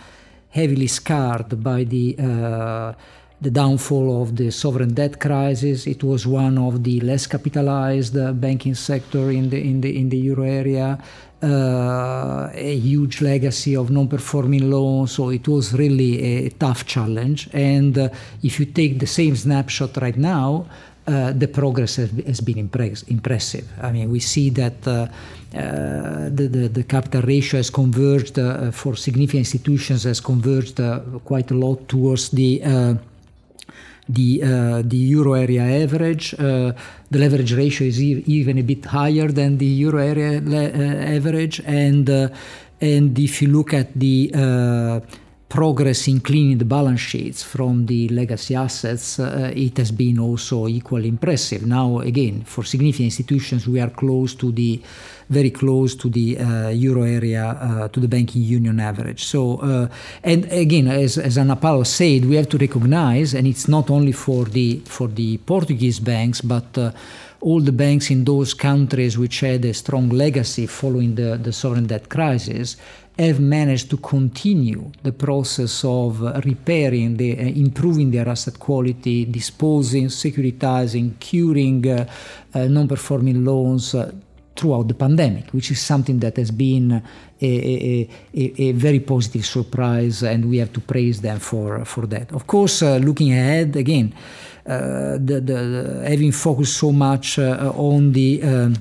heavily 0.49 0.87
scarred 0.87 1.61
by 1.61 1.83
the 1.83 2.15
uh, 2.17 2.93
the 3.41 3.51
downfall 3.51 4.21
of 4.21 4.35
the 4.35 4.51
sovereign 4.51 4.93
debt 4.93 5.19
crisis. 5.19 5.87
It 5.87 6.03
was 6.03 6.25
one 6.25 6.57
of 6.57 6.83
the 6.83 6.99
less 7.01 7.27
capitalized 7.27 8.17
uh, 8.17 8.31
banking 8.31 8.75
sector 8.75 9.31
in 9.31 9.49
the 9.49 9.61
in 9.61 9.81
the 9.81 9.97
in 9.97 10.09
the 10.09 10.17
euro 10.17 10.43
area. 10.43 10.97
Uh, 11.43 12.49
a 12.53 12.75
huge 12.77 13.21
legacy 13.21 13.75
of 13.75 13.91
non-performing 13.91 14.71
loans, 14.71 15.11
so 15.11 15.29
it 15.29 15.47
was 15.47 15.73
really 15.73 16.45
a 16.45 16.49
tough 16.49 16.87
challenge. 16.87 17.49
And 17.53 17.95
uh, 17.97 18.09
if 18.41 18.59
you 18.59 18.65
take 18.65 18.99
the 18.99 19.05
same 19.05 19.35
snapshot 19.35 19.97
right 19.97 20.17
now, 20.17 20.65
uh, 21.07 21.33
the 21.33 21.47
progress 21.47 21.97
has, 21.97 22.09
has 22.25 22.41
been 22.41 22.57
impress- 22.57 23.03
impressive. 23.03 23.67
I 23.79 23.91
mean, 23.91 24.09
we 24.09 24.19
see 24.21 24.49
that 24.51 24.87
uh, 24.87 24.91
uh, 25.53 26.29
the, 26.29 26.47
the, 26.49 26.67
the, 26.67 26.83
capital 26.83 27.21
ratio 27.21 27.59
has 27.59 27.69
converged 27.69 28.39
uh, 28.39 28.71
for 28.71 28.95
significant 28.95 29.41
institutions 29.41 30.03
has 30.05 30.19
converged 30.19 30.79
quite 31.23 31.51
a 31.51 31.53
lot 31.53 31.87
towards 31.87 32.29
the 32.29 32.63
the 34.07 34.41
uh, 34.43 34.81
the 34.85 34.97
euro 34.97 35.33
area 35.33 35.63
average. 35.83 36.33
Uh, 36.35 36.73
the 37.11 37.19
leverage 37.19 37.53
ratio 37.53 37.87
is 37.87 38.01
e- 38.01 38.23
even 38.25 38.57
a 38.57 38.61
bit 38.63 38.85
higher 38.85 39.27
than 39.27 39.57
the 39.57 39.65
euro 39.65 39.99
area 39.99 40.41
le- 40.41 40.69
uh, 40.69 41.15
average, 41.17 41.61
and 41.65 42.09
and 42.81 43.19
if 43.19 43.41
you 43.41 43.47
look 43.49 43.73
at 43.73 43.93
the 43.95 44.31
progress 45.49 46.07
in 46.07 46.19
cleaning 46.19 46.57
the 46.57 46.65
balance 46.65 46.99
sheets 46.99 47.43
from 47.43 47.85
the 47.85 48.09
legacy 48.09 48.55
assets, 48.55 49.19
uh, 49.19 49.51
it 49.55 49.77
has 49.77 49.91
been 49.91 50.19
also 50.19 50.67
equally 50.67 51.07
impressive. 51.07 51.65
Now, 51.65 51.99
again, 51.99 52.43
for 52.43 52.63
significant 52.63 53.05
institutions, 53.05 53.67
we 53.67 53.79
are 53.79 53.89
close 53.89 54.33
to 54.35 54.51
the 54.51 54.81
very 55.29 55.49
close 55.49 55.95
to 55.95 56.09
the 56.09 56.37
uh, 56.37 56.69
euro 56.69 57.03
area, 57.03 57.45
uh, 57.45 57.87
to 57.87 57.99
the 57.99 58.07
banking 58.07 58.43
union 58.43 58.79
average. 58.79 59.23
So, 59.23 59.57
uh, 59.57 59.87
and 60.23 60.45
again, 60.51 60.87
as, 60.87 61.17
as 61.17 61.37
Ana 61.37 61.55
Paula 61.55 61.85
said, 61.85 62.25
we 62.25 62.35
have 62.35 62.49
to 62.49 62.57
recognize, 62.57 63.33
and 63.33 63.47
it's 63.47 63.67
not 63.67 63.89
only 63.89 64.11
for 64.11 64.45
the 64.45 64.81
for 64.85 65.07
the 65.07 65.37
Portuguese 65.37 65.99
banks, 65.99 66.41
but 66.41 66.77
uh, 66.77 66.91
all 67.45 67.61
the 67.61 67.71
banks 67.71 68.09
in 68.09 68.23
those 68.23 68.55
countries 68.55 69.19
which 69.19 69.41
had 69.41 69.63
a 69.65 69.73
strong 69.73 70.09
legacy 70.09 70.65
following 70.65 71.13
the, 71.13 71.37
the 71.37 71.53
sovereign 71.53 71.85
debt 71.85 72.09
crisis 72.09 72.75
have 73.19 73.39
managed 73.39 73.87
to 73.91 73.97
continue 73.97 74.91
the 75.03 75.11
process 75.11 75.85
of 75.85 76.21
repairing, 76.43 77.15
the, 77.17 77.37
uh, 77.37 77.43
improving 77.43 78.09
their 78.09 78.27
asset 78.27 78.59
quality, 78.59 79.25
disposing, 79.25 80.07
securitizing, 80.07 81.17
curing 81.19 81.87
uh, 81.87 82.05
uh, 82.55 82.67
non 82.67 82.87
performing 82.87 83.45
loans 83.45 83.93
uh, 83.93 84.11
throughout 84.55 84.87
the 84.87 84.93
pandemic, 84.93 85.51
which 85.51 85.69
is 85.69 85.79
something 85.79 86.19
that 86.19 86.35
has 86.37 86.49
been 86.49 86.91
a, 86.91 87.01
a, 87.41 88.09
a, 88.33 88.61
a, 88.61 88.71
very 88.71 89.01
positive 89.01 89.45
surprise, 89.45 90.23
and 90.23 90.49
we 90.49 90.57
have 90.57 90.73
to 90.73 90.79
praise 90.79 91.21
them 91.21 91.39
for, 91.39 91.85
for 91.85 92.07
that. 92.07 92.31
Of 92.31 92.47
course, 92.47 92.81
uh, 92.81 92.97
looking 92.97 93.33
ahead, 93.33 93.75
again, 93.75 94.13
the, 94.65 95.19
the, 95.23 95.41
the, 95.41 96.05
having 96.09 96.31
focused 96.31 96.77
so 96.77 96.91
much 96.91 97.39
on 97.39 98.11
the 98.11 98.41
um, 98.43 98.75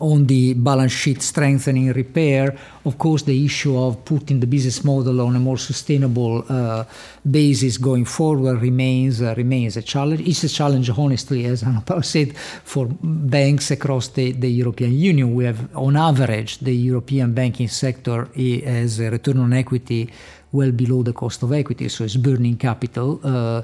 on 0.00 0.26
the 0.26 0.54
balance 0.54 0.92
sheet 0.92 1.22
strengthening 1.22 1.92
repair. 1.92 2.56
Of 2.84 2.98
course, 2.98 3.22
the 3.22 3.44
issue 3.44 3.76
of 3.78 4.04
putting 4.04 4.40
the 4.40 4.46
business 4.46 4.84
model 4.84 5.20
on 5.20 5.36
a 5.36 5.38
more 5.38 5.56
sustainable 5.56 6.44
uh, 6.48 6.84
basis 7.28 7.78
going 7.78 8.04
forward 8.04 8.60
remains 8.60 9.22
uh, 9.22 9.34
remains 9.36 9.76
a 9.76 9.82
challenge. 9.82 10.20
It's 10.28 10.44
a 10.44 10.48
challenge, 10.48 10.90
honestly, 10.90 11.44
as 11.46 11.62
Ana 11.68 12.02
said, 12.02 12.36
for 12.36 12.86
banks 13.02 13.70
across 13.70 14.08
the, 14.08 14.32
the 14.32 14.50
European 14.50 14.92
Union. 14.92 15.34
We 15.34 15.44
have, 15.44 15.74
on 15.76 15.96
average, 15.96 16.58
the 16.58 16.74
European 16.74 17.32
banking 17.32 17.68
sector 17.68 18.28
has 18.34 19.00
a 19.00 19.10
return 19.10 19.38
on 19.38 19.52
equity 19.52 20.10
well 20.54 20.72
below 20.72 21.02
the 21.02 21.12
cost 21.12 21.42
of 21.42 21.52
equity, 21.52 21.88
so 21.88 22.04
it's 22.04 22.16
burning 22.16 22.56
capital. 22.56 23.20
Uh, 23.22 23.62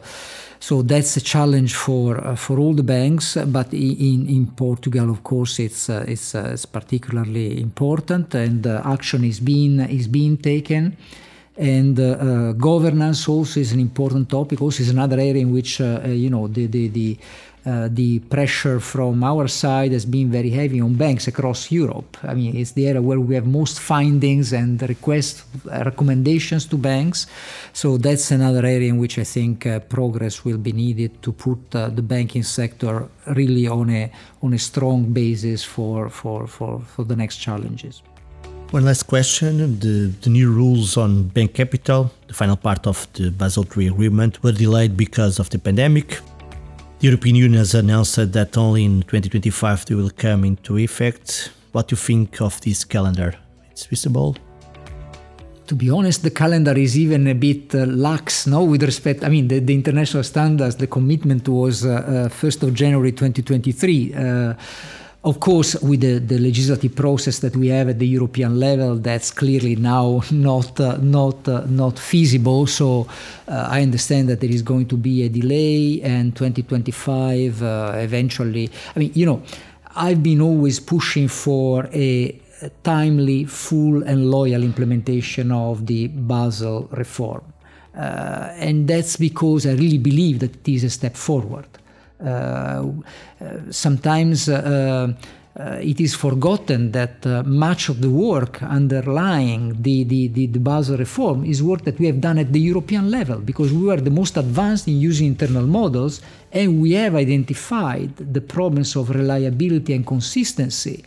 so 0.58 0.82
that's 0.82 1.16
a 1.16 1.20
challenge 1.20 1.74
for 1.74 2.18
uh, 2.18 2.36
for 2.36 2.58
all 2.58 2.74
the 2.74 2.82
banks. 2.82 3.36
But 3.46 3.72
in 3.72 4.28
in 4.28 4.46
Portugal, 4.46 5.08
of 5.10 5.22
course, 5.22 5.58
it's 5.58 5.88
uh, 5.88 6.04
it's, 6.06 6.34
uh, 6.34 6.50
it's, 6.52 6.66
particularly 6.66 7.60
important, 7.60 8.34
and 8.34 8.66
uh, 8.66 8.82
action 8.84 9.24
is 9.24 9.40
being 9.40 9.80
is 9.80 10.08
being 10.08 10.36
taken. 10.36 10.96
And 11.56 11.98
uh, 12.00 12.52
governance 12.52 13.28
also 13.28 13.60
is 13.60 13.72
an 13.72 13.80
important 13.80 14.28
topic. 14.28 14.62
Also, 14.62 14.82
is 14.82 14.90
another 14.90 15.18
area 15.18 15.42
in 15.42 15.52
which 15.52 15.80
you 15.80 16.30
know 16.30 16.48
the 16.48 16.66
the, 16.66 16.88
the 16.88 17.18
uh, 17.66 17.88
the 17.90 18.20
pressure 18.20 18.80
from 18.80 19.22
our 19.22 19.46
side 19.48 19.92
has 19.92 20.04
been 20.04 20.30
very 20.30 20.50
heavy 20.50 20.80
on 20.80 20.94
banks 20.94 21.28
across 21.28 21.70
Europe. 21.70 22.16
I 22.22 22.34
mean, 22.34 22.56
it's 22.56 22.72
the 22.72 22.86
area 22.88 23.02
where 23.02 23.20
we 23.20 23.34
have 23.34 23.46
most 23.46 23.80
findings 23.80 24.52
and 24.52 24.80
requests, 24.88 25.44
uh, 25.70 25.82
recommendations 25.84 26.66
to 26.66 26.76
banks. 26.76 27.26
So 27.72 27.98
that's 27.98 28.30
another 28.30 28.64
area 28.64 28.88
in 28.88 28.98
which 28.98 29.18
I 29.18 29.24
think 29.24 29.66
uh, 29.66 29.80
progress 29.80 30.44
will 30.44 30.58
be 30.58 30.72
needed 30.72 31.22
to 31.22 31.32
put 31.32 31.58
uh, 31.74 31.88
the 31.88 32.02
banking 32.02 32.42
sector 32.42 33.08
really 33.26 33.66
on 33.68 33.90
a 33.90 34.10
on 34.42 34.54
a 34.54 34.58
strong 34.58 35.12
basis 35.12 35.62
for 35.62 36.08
for 36.08 36.46
for, 36.46 36.80
for 36.80 37.04
the 37.04 37.16
next 37.16 37.36
challenges. 37.36 38.02
One 38.70 38.84
last 38.84 39.02
question. 39.08 39.80
The, 39.80 40.12
the 40.22 40.30
new 40.30 40.52
rules 40.52 40.96
on 40.96 41.24
bank 41.24 41.54
capital, 41.54 42.12
the 42.28 42.34
final 42.34 42.56
part 42.56 42.86
of 42.86 43.08
the 43.14 43.30
Basel 43.30 43.66
III 43.76 43.88
agreement, 43.88 44.42
were 44.44 44.52
delayed 44.52 44.96
because 44.96 45.40
of 45.40 45.50
the 45.50 45.58
pandemic. 45.58 46.20
The 47.00 47.06
European 47.06 47.36
Union 47.36 47.58
has 47.58 47.74
announced 47.74 48.32
that 48.32 48.58
only 48.58 48.84
in 48.84 49.00
2025 49.02 49.86
they 49.86 49.94
will 49.94 50.10
come 50.10 50.44
into 50.44 50.76
effect. 50.76 51.50
What 51.72 51.88
do 51.88 51.94
you 51.94 51.96
think 51.96 52.42
of 52.42 52.60
this 52.60 52.84
calendar? 52.84 53.34
It's 53.70 53.86
visible? 53.86 54.36
to 55.70 55.76
be 55.76 55.88
honest, 55.88 56.24
the 56.24 56.30
calendar 56.32 56.76
is 56.76 56.98
even 56.98 57.28
a 57.28 57.32
bit 57.32 57.72
uh, 57.76 57.86
lax, 57.86 58.44
no, 58.48 58.64
with 58.64 58.82
respect. 58.82 59.22
I 59.22 59.28
mean, 59.28 59.46
the, 59.46 59.60
the 59.60 59.72
international 59.72 60.24
standards, 60.24 60.74
the 60.74 60.88
commitment 60.88 61.48
was 61.48 61.86
uh, 61.86 61.90
uh, 61.90 62.28
1st 62.28 62.64
of 62.64 62.74
January 62.74 63.12
2023. 63.12 64.12
Of 65.22 65.38
course, 65.38 65.76
with 65.82 66.00
the, 66.00 66.18
the, 66.18 66.38
legislative 66.38 66.96
process 66.96 67.40
that 67.40 67.54
we 67.54 67.68
have 67.68 67.90
at 67.90 67.98
the 67.98 68.06
European 68.06 68.58
level, 68.58 68.94
that's 68.94 69.30
clearly 69.30 69.76
now 69.76 70.22
not 70.30 70.80
uh, 70.80 70.96
not 70.96 71.46
uh, 71.46 71.66
not 71.68 71.98
feasible. 71.98 72.66
So 72.66 73.06
uh, 73.46 73.68
I 73.68 73.82
understand 73.82 74.30
that 74.30 74.40
there 74.40 74.48
is 74.50 74.62
going 74.62 74.86
to 74.86 74.96
be 74.96 75.24
a 75.24 75.28
delay, 75.28 76.00
and 76.00 76.34
2025 76.34 77.62
uh, 77.62 77.92
eventually. 77.96 78.70
I 78.96 78.98
mean, 78.98 79.12
you 79.14 79.26
know, 79.26 79.42
I've 79.94 80.22
been 80.22 80.40
always 80.40 80.80
pushing 80.80 81.28
for 81.28 81.86
a 81.92 82.40
timely, 82.82 83.44
full, 83.44 84.02
and 84.02 84.30
loyal 84.30 84.62
implementation 84.62 85.52
of 85.52 85.84
the 85.84 86.06
Basel 86.06 86.88
reform, 86.92 87.44
uh, 87.94 88.54
and 88.56 88.88
that's 88.88 89.18
because 89.18 89.66
I 89.66 89.72
really 89.72 89.98
believe 89.98 90.38
that 90.38 90.56
it 90.56 90.72
is 90.72 90.84
a 90.84 90.90
step 90.90 91.14
forward. 91.14 91.66
Uh, 92.20 92.90
sometimes 93.70 94.48
uh, 94.48 95.12
uh, 95.58 95.78
it 95.80 96.00
is 96.00 96.14
forgotten 96.14 96.92
that 96.92 97.24
much 97.46 97.88
of 97.88 98.00
the 98.02 98.10
work 98.10 98.62
underlying 98.62 99.74
the, 99.82 100.04
the, 100.04 100.28
the, 100.28 100.46
the, 100.46 100.58
Basel 100.58 100.96
reform 100.98 101.44
is 101.44 101.62
work 101.62 101.82
that 101.84 101.98
we 101.98 102.06
have 102.06 102.20
done 102.20 102.38
at 102.38 102.52
the 102.52 102.60
European 102.60 103.10
level 103.10 103.38
because 103.38 103.72
we 103.72 103.84
were 103.86 103.96
the 103.96 104.10
most 104.10 104.36
advanced 104.36 104.86
in 104.86 105.00
using 105.00 105.28
internal 105.28 105.66
models 105.66 106.20
and 106.52 106.80
we 106.80 106.92
have 106.92 107.14
identified 107.14 108.14
the 108.16 108.40
problems 108.40 108.94
of 108.96 109.10
reliability 109.10 109.94
and 109.94 110.06
consistency 110.06 111.02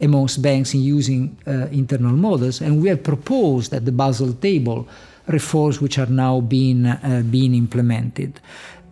amongst 0.00 0.40
banks 0.42 0.74
in 0.74 0.82
using 0.82 1.36
uh, 1.46 1.66
internal 1.72 2.12
models 2.12 2.60
and 2.60 2.80
we 2.82 2.88
have 2.88 3.02
proposed 3.02 3.72
at 3.72 3.84
the 3.84 3.92
Basel 3.92 4.32
table 4.34 4.86
reforms 5.26 5.80
which 5.80 5.98
are 5.98 6.06
now 6.06 6.40
being, 6.40 6.86
uh, 6.86 7.22
being 7.30 7.54
implemented. 7.54 8.38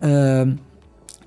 Um, 0.01 0.59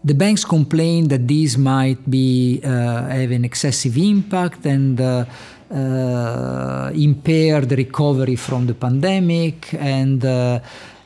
the 0.02 0.14
banks 0.14 0.44
complain 0.44 1.08
that 1.08 1.28
these 1.28 1.58
might 1.58 2.08
be 2.08 2.60
uh, 2.64 2.68
have 3.08 3.30
an 3.30 3.44
excessive 3.44 3.96
impact 3.98 4.64
and 4.64 5.00
uh, 5.00 5.24
uh, 5.70 6.90
impair 6.94 7.60
the 7.60 7.76
recovery 7.76 8.36
from 8.36 8.66
the 8.66 8.74
pandemic. 8.74 9.74
And 9.74 10.24
uh, 10.24 10.60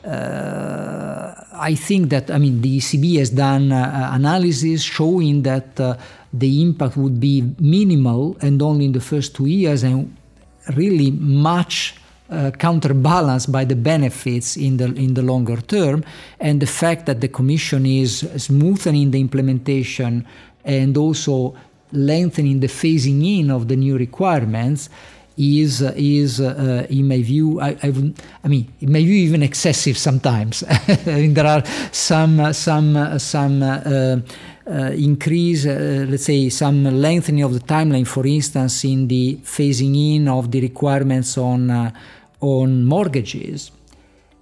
uh, 0.05 1.33
I 1.53 1.75
think 1.75 2.09
that 2.09 2.31
I 2.31 2.37
mean 2.37 2.61
the 2.61 2.77
ECB 2.77 3.17
has 3.19 3.31
done 3.31 3.71
uh, 3.71 4.09
analysis 4.13 4.81
showing 4.81 5.43
that 5.43 5.75
the 5.75 6.61
impact 6.61 6.97
would 6.97 7.19
be 7.19 7.43
minimal 7.59 8.37
and 8.41 8.61
only 8.61 8.85
in 8.85 8.91
the 8.91 9.01
first 9.01 9.35
two 9.35 9.45
years, 9.45 9.83
and 9.83 10.15
really 10.75 11.11
much 11.11 11.95
uh, 12.29 12.51
counterbalanced 12.51 13.51
by 13.51 13.65
the 13.65 13.75
benefits 13.75 14.57
in 14.57 14.77
the 14.77 14.85
in 14.95 15.13
the 15.13 15.21
longer 15.21 15.57
term, 15.57 16.03
and 16.39 16.59
the 16.59 16.67
fact 16.67 17.05
that 17.05 17.21
the 17.21 17.27
Commission 17.27 17.85
is 17.85 18.23
smoothening 18.35 19.11
the 19.11 19.19
implementation 19.19 20.25
and 20.63 20.97
also 20.97 21.55
lengthening 21.91 22.59
the 22.59 22.67
phasing 22.67 23.39
in 23.39 23.51
of 23.51 23.67
the 23.67 23.75
new 23.75 23.97
requirements 23.97 24.89
is 25.37 25.81
is 25.81 26.39
uh, 26.39 26.85
in 26.89 27.07
my 27.07 27.21
view 27.21 27.59
I, 27.59 27.69
I, 27.83 27.93
I, 28.43 28.47
mean 28.47 28.71
in 28.79 28.91
my 28.91 28.99
view 28.99 29.15
even 29.15 29.43
excessive 29.43 29.97
sometimes 29.97 30.63
I 30.87 30.97
mean, 31.05 31.33
there 31.33 31.45
are 31.45 31.63
some 31.91 32.53
some 32.53 33.19
some 33.19 33.61
uh, 33.61 34.17
uh, 34.67 34.91
increase 34.91 35.65
uh, 35.65 36.05
let's 36.09 36.25
say 36.25 36.49
some 36.49 36.83
lengthening 36.85 37.43
of 37.43 37.53
the 37.53 37.59
timeline 37.59 38.07
for 38.07 38.25
instance 38.25 38.83
in 38.85 39.07
the 39.07 39.35
phasing 39.43 40.15
in 40.15 40.27
of 40.27 40.51
the 40.51 40.61
requirements 40.61 41.37
on 41.37 41.69
uh, 41.69 41.91
on 42.41 42.85
mortgages. 42.85 43.71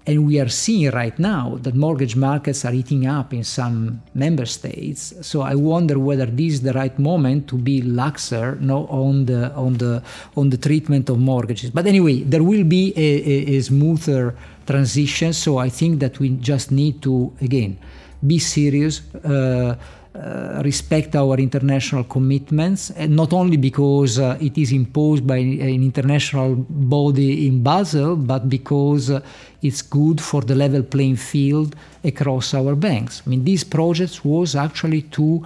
And 0.06 0.28
we 0.28 0.40
are 0.40 0.50
seeing 0.50 0.92
right 0.92 1.18
now 1.18 1.58
that 1.62 1.76
mortgage 1.76 2.16
markets 2.18 2.66
are 2.66 2.74
eating 2.74 3.08
up 3.08 3.34
in 3.34 3.44
some 3.44 4.02
member 4.14 4.46
states. 4.46 5.14
So 5.22 5.42
I 5.42 5.56
wonder 5.56 5.98
whether 5.98 6.26
this 6.26 6.56
is 6.56 6.62
the 6.62 6.74
right 6.74 6.98
moment 7.00 7.48
to 7.50 7.56
be 7.56 7.82
laxer 7.82 8.60
no, 8.60 8.86
on 8.88 9.26
the 9.26 9.54
on 9.54 9.78
the 9.78 10.04
on 10.36 10.50
the 10.50 10.58
treatment 10.58 11.10
of 11.10 11.20
mortgages. 11.20 11.70
But 11.72 11.86
anyway, 11.86 12.24
there 12.24 12.44
will 12.44 12.66
be 12.66 12.94
a, 12.98 13.00
a, 13.00 13.58
a 13.58 13.62
smoother 13.62 14.36
transition. 14.66 15.32
So 15.32 15.58
I 15.58 15.70
think 15.70 16.02
that 16.02 16.20
we 16.20 16.30
just 16.30 16.72
need 16.72 17.02
to 17.04 17.32
again 17.40 17.78
be 18.26 18.40
serious. 18.40 19.02
Uh, 19.24 19.76
uh, 20.16 20.62
respect 20.64 21.16
our 21.16 21.38
international 21.38 22.04
commitments, 22.04 22.92
and 22.92 23.16
not 23.16 23.34
only 23.34 23.58
because 23.58 24.20
uh, 24.20 24.38
it 24.40 24.58
is 24.58 24.72
imposed 24.72 25.26
by 25.26 25.38
an 25.38 25.84
international 25.84 26.56
body 26.56 27.48
in 27.48 27.64
Basel, 27.64 28.16
but 28.16 28.48
because 28.48 29.10
uh, 29.10 29.22
it's 29.64 29.82
good 29.82 30.22
for 30.22 30.42
the 30.42 30.54
level 30.54 30.84
playing 30.84 31.16
field 31.16 31.76
across 32.04 32.54
our 32.54 32.76
banks. 32.76 33.24
I 33.26 33.30
mean, 33.32 33.44
this 33.44 33.64
project 33.64 34.24
was 34.24 34.56
actually 34.56 35.02
to 35.18 35.44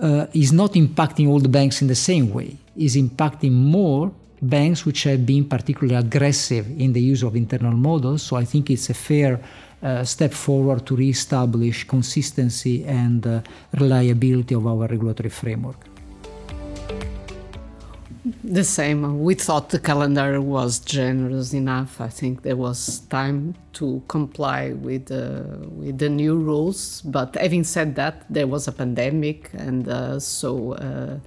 uh, 0.00 0.26
is 0.34 0.52
not 0.52 0.72
impacting 0.72 1.28
all 1.28 1.38
the 1.38 1.48
banks 1.48 1.80
in 1.80 1.88
the 1.88 1.94
same 1.94 2.32
way. 2.32 2.56
Is 2.76 2.96
impacting 2.96 3.52
more 3.52 4.12
banks 4.42 4.84
which 4.84 5.04
have 5.04 5.24
been 5.24 5.44
particularly 5.44 5.94
aggressive 5.94 6.66
in 6.78 6.92
the 6.92 7.00
use 7.00 7.22
of 7.22 7.36
internal 7.36 7.72
models. 7.72 8.22
So 8.22 8.36
I 8.36 8.44
think 8.44 8.70
it's 8.70 8.90
a 8.90 8.94
fair 8.94 9.40
step 10.04 10.32
forward 10.32 10.86
to 10.86 10.96
re-establish 10.96 11.84
consistency 11.84 12.84
and 12.84 13.26
uh, 13.26 13.40
reliability 13.78 14.54
of 14.54 14.66
our 14.66 14.86
regulatory 14.86 15.30
framework. 15.30 15.76
The 18.44 18.62
same. 18.62 19.22
We 19.24 19.34
thought 19.34 19.70
the 19.70 19.80
calendar 19.80 20.40
was 20.40 20.78
generous 20.78 21.52
enough. 21.52 22.00
I 22.00 22.08
think 22.08 22.42
there 22.42 22.56
was 22.56 23.00
time 23.10 23.54
to 23.74 24.00
comply 24.06 24.72
with 24.74 25.10
uh, 25.10 25.42
with 25.70 25.98
the 25.98 26.08
new 26.08 26.36
rules. 26.36 27.02
But 27.02 27.34
having 27.34 27.64
said 27.64 27.96
that, 27.96 28.24
there 28.30 28.46
was 28.46 28.68
a 28.68 28.72
pandemic, 28.72 29.50
and 29.54 29.88
uh, 29.88 30.20
so 30.20 30.74
uh, 30.74 31.18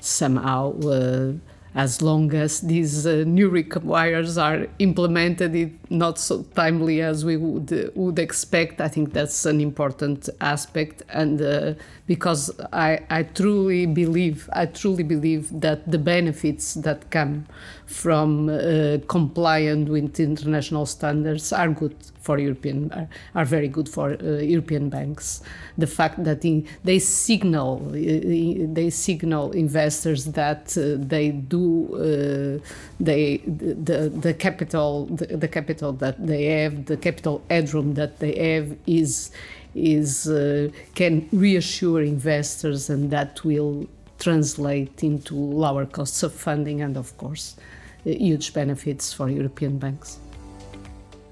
somehow 0.00 0.78
uh, 0.80 1.32
as 1.74 2.02
long 2.02 2.34
as 2.34 2.60
these 2.60 3.06
uh, 3.06 3.24
new 3.26 3.48
requires 3.48 4.36
are 4.36 4.66
implemented 4.78 5.54
it 5.54 5.72
not 5.90 6.18
so 6.18 6.42
timely 6.54 7.00
as 7.00 7.24
we 7.24 7.36
would 7.36 7.92
would 7.94 8.18
expect. 8.18 8.80
I 8.80 8.88
think 8.88 9.12
that's 9.12 9.46
an 9.46 9.60
important 9.60 10.28
aspect. 10.40 11.02
And 11.08 11.40
uh, 11.40 11.74
because 12.06 12.50
I, 12.72 13.00
I 13.08 13.22
truly 13.22 13.86
believe 13.86 14.48
i 14.52 14.66
truly 14.66 15.02
believe 15.02 15.48
that 15.60 15.90
the 15.90 15.98
benefits 15.98 16.74
that 16.74 17.10
come 17.10 17.46
from 17.86 18.48
uh, 18.48 18.98
compliant 19.08 19.88
with 19.88 20.18
international 20.20 20.86
standards 20.86 21.52
are 21.52 21.68
good 21.68 21.96
for 22.22 22.38
European 22.38 22.90
are, 22.92 23.08
are 23.34 23.44
very 23.44 23.68
good 23.68 23.88
for 23.88 24.10
uh, 24.12 24.38
European 24.54 24.88
banks. 24.88 25.42
The 25.76 25.86
fact 25.86 26.24
that 26.24 26.44
in, 26.44 26.66
they 26.84 26.98
signal 26.98 27.82
uh, 27.88 27.92
they 27.92 28.90
signal 28.90 29.50
investors 29.52 30.24
that 30.26 30.76
uh, 30.78 31.02
they 31.08 31.30
do 31.30 31.64
uh, 31.94 32.66
they 33.00 33.38
the 33.46 34.08
the 34.08 34.34
capital 34.34 35.06
the, 35.06 35.26
the, 35.36 35.48
capital 35.48 35.92
that 35.92 36.26
they 36.26 36.44
have 36.44 36.86
the 36.86 36.96
capital 36.96 37.42
headroom 37.50 37.94
that 37.94 38.18
they 38.20 38.34
have 38.52 38.76
is 38.86 39.30
is 39.74 40.28
uh, 40.28 40.68
can 40.94 41.28
reassure 41.32 42.02
investors 42.02 42.90
and 42.90 43.10
that 43.10 43.44
will 43.44 43.86
translate 44.18 45.02
into 45.02 45.34
lower 45.34 45.86
costs 45.86 46.22
of 46.22 46.32
funding 46.32 46.80
and 46.82 46.96
of 46.96 47.16
course 47.16 47.56
huge 48.04 48.52
benefits 48.52 49.12
for 49.12 49.28
European 49.28 49.78
banks. 49.78 50.18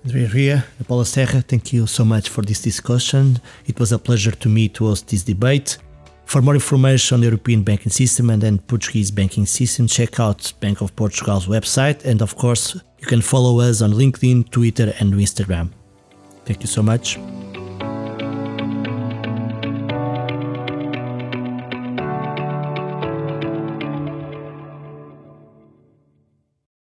Enria, 0.07 0.65
Paula 0.89 1.05
Serra, 1.05 1.43
thank 1.43 1.73
you 1.73 1.87
so 1.87 2.05
much 2.05 2.29
for 2.29 2.43
this 2.43 2.63
discussion. 2.63 3.39
It 3.67 3.79
was 3.79 3.93
a 3.93 3.99
pleasure 3.99 4.31
to 4.31 4.49
me 4.49 4.69
to 4.71 4.87
host 4.87 5.09
this 5.09 5.23
debate. 5.23 5.79
For 6.25 6.41
more 6.41 6.55
information 6.55 7.17
on 7.17 7.21
the 7.21 7.27
European 7.27 7.63
banking 7.63 7.91
system 7.91 8.31
and 8.31 8.41
then 8.41 8.59
Portuguese 8.59 9.11
banking 9.11 9.47
system, 9.47 9.87
check 9.87 10.19
out 10.19 10.53
Bank 10.61 10.81
of 10.81 10.95
Portugal's 10.97 11.47
website. 11.47 12.05
And 12.05 12.23
of 12.23 12.37
course, 12.37 12.77
you 12.99 13.07
can 13.07 13.21
follow 13.21 13.61
us 13.61 13.83
on 13.83 13.93
LinkedIn, 13.93 14.51
Twitter, 14.51 14.95
and 15.01 15.13
Instagram. 15.15 15.71
Thank 16.45 16.61
you 16.63 16.69
so 16.69 16.83
much. 16.83 17.19